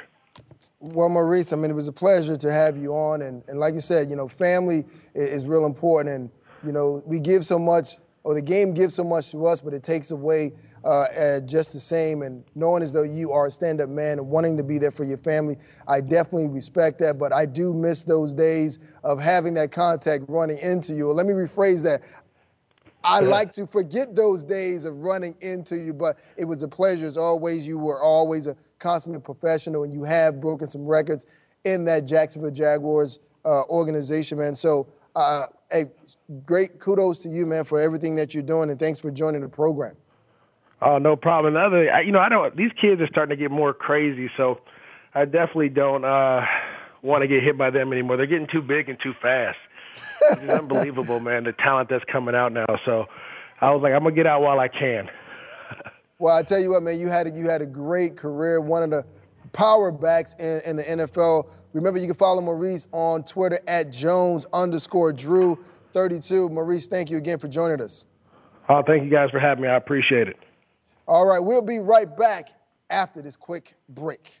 [0.80, 3.74] Well, Maurice, I mean, it was a pleasure to have you on, and, and like
[3.74, 4.84] you said, you know, family
[5.14, 6.30] is, real important, and
[6.64, 9.74] you know, we give so much, or the game gives so much to us, but
[9.74, 10.52] it takes away
[10.84, 12.22] uh, just the same.
[12.22, 14.90] And knowing as though you are a stand up man and wanting to be there
[14.90, 17.18] for your family, I definitely respect that.
[17.18, 21.12] But I do miss those days of having that contact running into you.
[21.12, 22.02] Let me rephrase that.
[23.04, 27.06] I like to forget those days of running into you, but it was a pleasure
[27.06, 27.66] as always.
[27.66, 31.26] You were always a consummate professional, and you have broken some records
[31.64, 34.54] in that Jacksonville Jaguars uh, organization, man.
[34.54, 34.86] So,
[35.16, 35.86] uh, hey,
[36.46, 39.48] great kudos to you, man, for everything that you're doing, and thanks for joining the
[39.48, 39.96] program.
[40.80, 41.54] Oh, no problem.
[41.54, 42.56] Another, you know, I don't.
[42.56, 44.60] These kids are starting to get more crazy, so
[45.14, 46.44] I definitely don't uh,
[47.02, 48.16] want to get hit by them anymore.
[48.16, 49.58] They're getting too big and too fast.
[50.30, 51.44] It's unbelievable, man.
[51.44, 52.66] The talent that's coming out now.
[52.84, 53.06] So
[53.60, 55.10] I was like, I'm gonna get out while I can.
[56.18, 58.60] well, I tell you what, man, you had a, you had a great career.
[58.60, 59.04] One of the
[59.52, 61.50] power backs in, in the NFL.
[61.72, 65.58] Remember, you can follow Maurice on Twitter at Jones underscore Drew
[65.92, 66.48] 32.
[66.50, 68.06] Maurice, thank you again for joining us.
[68.68, 69.68] Oh, thank you guys for having me.
[69.68, 70.36] I appreciate it.
[71.06, 72.50] All right, we'll be right back
[72.90, 74.40] after this quick break.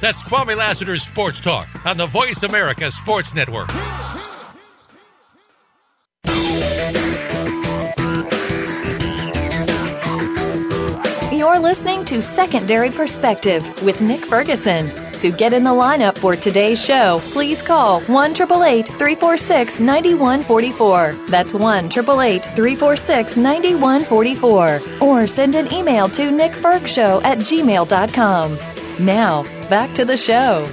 [0.00, 3.68] That's Kwame Lassiter's Sports Talk on the Voice America Sports Network.
[11.30, 14.90] You're listening to Secondary Perspective with Nick Ferguson.
[15.20, 21.12] To get in the lineup for today's show, please call 1 346 9144.
[21.28, 24.80] That's 1 346 9144.
[25.02, 28.58] Or send an email to nickfergshow at gmail.com.
[29.04, 30.66] Now, back to the show.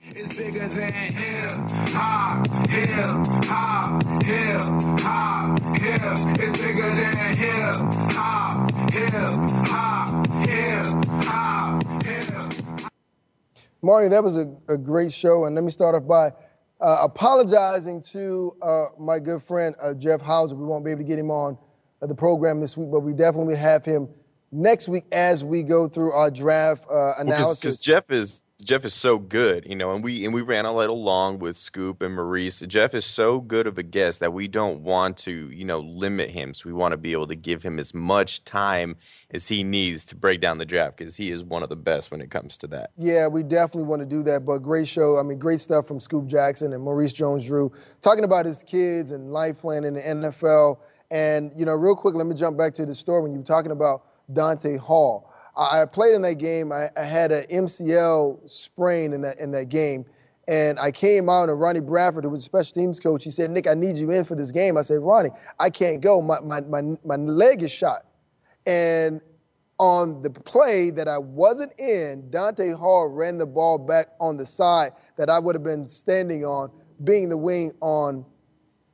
[0.00, 1.66] It's bigger than him.
[1.88, 6.34] Ha, him, ha, him, ha, him.
[6.38, 7.90] It's bigger than him.
[8.12, 12.90] Ha, him, ha, him, ha, him.
[13.82, 15.46] Mario, that was a, a great show.
[15.46, 16.30] And let me start off by
[16.80, 20.54] uh, apologizing to uh, my good friend uh, Jeff Hauser.
[20.54, 21.58] We won't be able to get him on
[22.00, 24.08] uh, the program this week, but we definitely have him
[24.52, 27.60] next week as we go through our draft uh, analysis.
[27.60, 30.72] because Jeff is Jeff is so good, you know, and we and we ran a
[30.74, 32.60] little long with Scoop and Maurice.
[32.60, 36.30] Jeff is so good of a guest that we don't want to, you know, limit
[36.30, 36.52] him.
[36.52, 38.96] So we want to be able to give him as much time
[39.30, 42.10] as he needs to break down the draft because he is one of the best
[42.10, 42.90] when it comes to that.
[42.98, 44.44] Yeah, we definitely want to do that.
[44.44, 45.18] But great show.
[45.18, 49.32] I mean, great stuff from Scoop Jackson and Maurice Jones-Drew talking about his kids and
[49.32, 50.78] life plan in the NFL.
[51.10, 53.44] And you know, real quick, let me jump back to the story when you were
[53.44, 55.32] talking about Dante Hall.
[55.56, 56.72] I played in that game.
[56.72, 60.06] I, I had an MCL sprain in that in that game.
[60.48, 63.50] And I came out, and Ronnie Bradford, who was a special teams coach, he said,
[63.50, 64.76] Nick, I need you in for this game.
[64.76, 66.20] I said, Ronnie, I can't go.
[66.20, 68.02] My, my, my, my leg is shot.
[68.66, 69.20] And
[69.78, 74.44] on the play that I wasn't in, Dante Hall ran the ball back on the
[74.44, 76.70] side that I would have been standing on,
[77.04, 78.26] being the wing on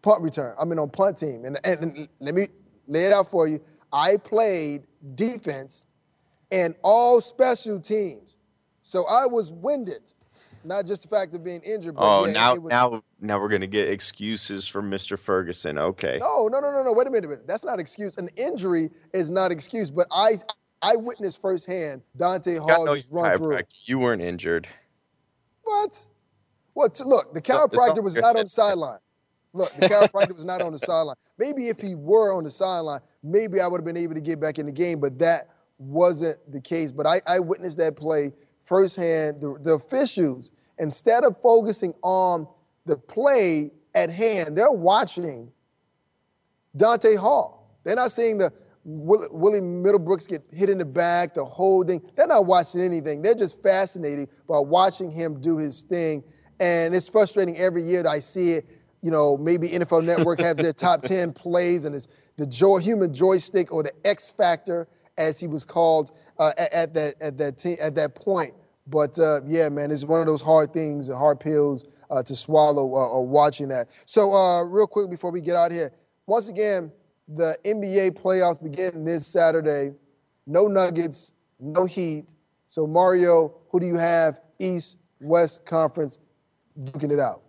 [0.03, 0.55] punt return.
[0.61, 1.45] I mean, on punt team.
[1.47, 2.49] And, and, and let me
[2.87, 3.61] lay it out for you.
[3.93, 4.83] I played
[5.15, 5.85] defense
[6.53, 8.37] and all special teams.
[8.83, 10.13] So I was winded,
[10.65, 11.97] not just the fact of being injured.
[11.97, 15.19] But Oh, yeah, now was, now now we're gonna get excuses from Mr.
[15.19, 15.79] Ferguson.
[15.79, 16.19] Okay.
[16.21, 16.93] No, no, no, no, no.
[16.93, 17.49] Wait a minute, a minute.
[17.49, 18.17] That's not excuse.
[18.17, 19.91] An injury is not excuse.
[19.91, 20.37] But I,
[20.83, 23.59] I witnessed firsthand Dante God Hall run through.
[23.85, 24.69] You weren't injured.
[25.63, 26.09] What?
[26.75, 27.01] What?
[27.05, 28.99] Look, the chiropractor was not on the sideline.
[29.53, 31.17] Look, the chiropractor was not on the sideline.
[31.39, 34.41] Maybe if he were on the sideline, maybe I would have been able to get
[34.41, 36.93] back in the game, but that wasn't the case.
[36.93, 38.33] But I, I witnessed that play
[38.65, 39.41] firsthand.
[39.41, 42.47] The, the officials, instead of focusing on
[42.85, 45.51] the play at hand, they're watching
[46.77, 47.79] Dante Hall.
[47.85, 48.53] They're not seeing the
[48.89, 52.01] Will, Willie Middlebrooks get hit in the back, the holding.
[52.15, 53.21] They're not watching anything.
[53.21, 56.23] They're just fascinated by watching him do his thing.
[56.61, 58.65] And it's frustrating every year that I see it.
[59.07, 63.15] You know, maybe NFL Network has their top 10 plays and it's the joy, human
[63.15, 67.57] joystick or the X factor, as he was called uh, at, at that at that
[67.57, 68.53] te- at that point.
[68.89, 72.97] But uh, yeah, man, it's one of those hard things, hard pills uh, to swallow
[72.97, 73.91] uh, uh, watching that.
[74.07, 75.93] So, uh, real quick before we get out here,
[76.27, 76.91] once again,
[77.29, 79.95] the NBA playoffs begin this Saturday.
[80.49, 82.35] No Nuggets, no Heat.
[82.67, 84.41] So, Mario, who do you have?
[84.59, 86.19] East, West Conference,
[86.77, 87.43] duking it out.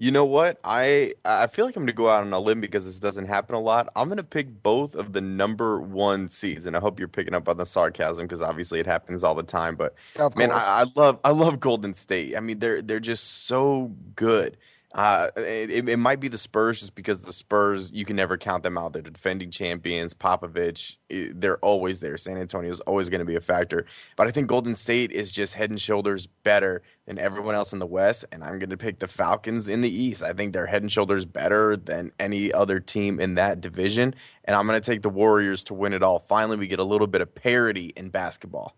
[0.00, 0.58] You know what?
[0.64, 3.54] I I feel like I'm gonna go out on a limb because this doesn't happen
[3.54, 3.90] a lot.
[3.94, 7.50] I'm gonna pick both of the number one seeds, and I hope you're picking up
[7.50, 9.76] on the sarcasm because obviously it happens all the time.
[9.76, 9.94] But
[10.36, 10.52] man.
[10.52, 12.34] I, I love I love Golden State.
[12.34, 14.56] I mean, they're they're just so good.
[14.92, 18.64] Uh, it, it- might be the Spurs just because the Spurs you can never count
[18.64, 18.92] them out.
[18.92, 20.14] They're the defending champions.
[20.14, 22.16] Popovich, they're always there.
[22.16, 23.86] San Antonio is always going to be a factor.
[24.16, 27.78] But I think Golden State is just head and shoulders better than everyone else in
[27.78, 30.24] the West, and I'm going to pick the Falcons in the East.
[30.24, 34.14] I think they're head and shoulders better than any other team in that division,
[34.44, 36.18] and I'm going to take the Warriors to win it all.
[36.18, 38.74] Finally, we get a little bit of parity in basketball.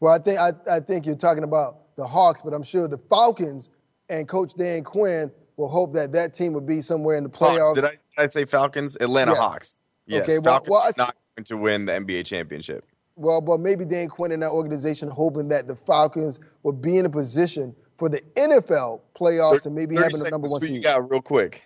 [0.00, 2.98] Well, I think I, I think you're talking about the Hawks, but I'm sure the
[3.08, 3.70] Falcons
[4.08, 7.74] and Coach Dan Quinn will hope that that team would be somewhere in the playoffs.
[7.76, 8.96] Did I, did I say Falcons?
[9.00, 9.38] Atlanta Yes.
[9.40, 9.80] Hawks.
[10.06, 12.84] Yes, Okay, well- Falcons well, I s- not to win the NBA championship.
[13.16, 17.06] Well, but maybe Dan Quinn and that organization hoping that the Falcons will be in
[17.06, 20.76] a position for the NFL playoffs and maybe having the number one seed.
[20.76, 21.62] You got real quick.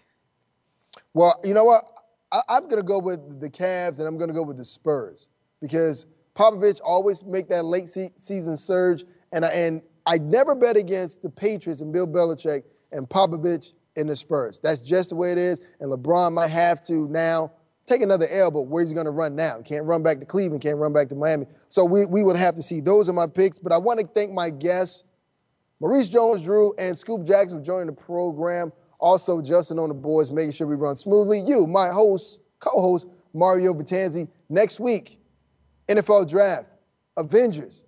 [1.15, 1.85] Well, you know what?
[2.31, 4.65] I, am going to go with the Cavs and I'm going to go with the
[4.65, 5.31] Spurs
[5.63, 10.77] because Popovich always make that late se- season surge, and I, and I never bet
[10.77, 12.63] against the Patriots and Bill Belichick
[12.93, 14.61] and Popovich and the Spurs.
[14.61, 17.53] That's just the way it is, and LeBron might have to now
[17.89, 19.57] take another L, but where's he going to run now?
[19.59, 21.47] He can't run back to Cleveland, can't run back to Miami.
[21.69, 22.81] So we, we would have to see.
[22.81, 25.05] Those are my picks, but I want to thank my guests,
[25.81, 28.73] Maurice Jones-Drew and Scoop Jackson for joining the program.
[29.01, 31.41] Also, Justin on the boards, making sure we run smoothly.
[31.47, 34.29] You, my host, co-host, Mario Vitanzi.
[34.49, 35.21] Next week,
[35.89, 36.69] NFL Draft,
[37.17, 37.85] Avengers.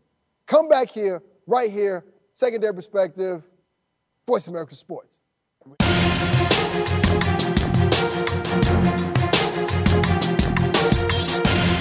[0.47, 3.49] Come back here, right here, Secondary Perspective,
[4.27, 5.21] Voice America Sports.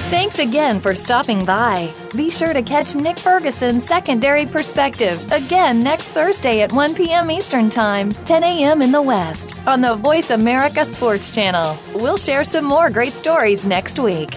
[0.09, 1.93] Thanks again for stopping by.
[2.15, 7.29] Be sure to catch Nick Ferguson's Secondary Perspective again next Thursday at 1 p.m.
[7.29, 8.81] Eastern Time, 10 a.m.
[8.81, 11.77] in the West, on the Voice America Sports Channel.
[11.93, 14.31] We'll share some more great stories next week.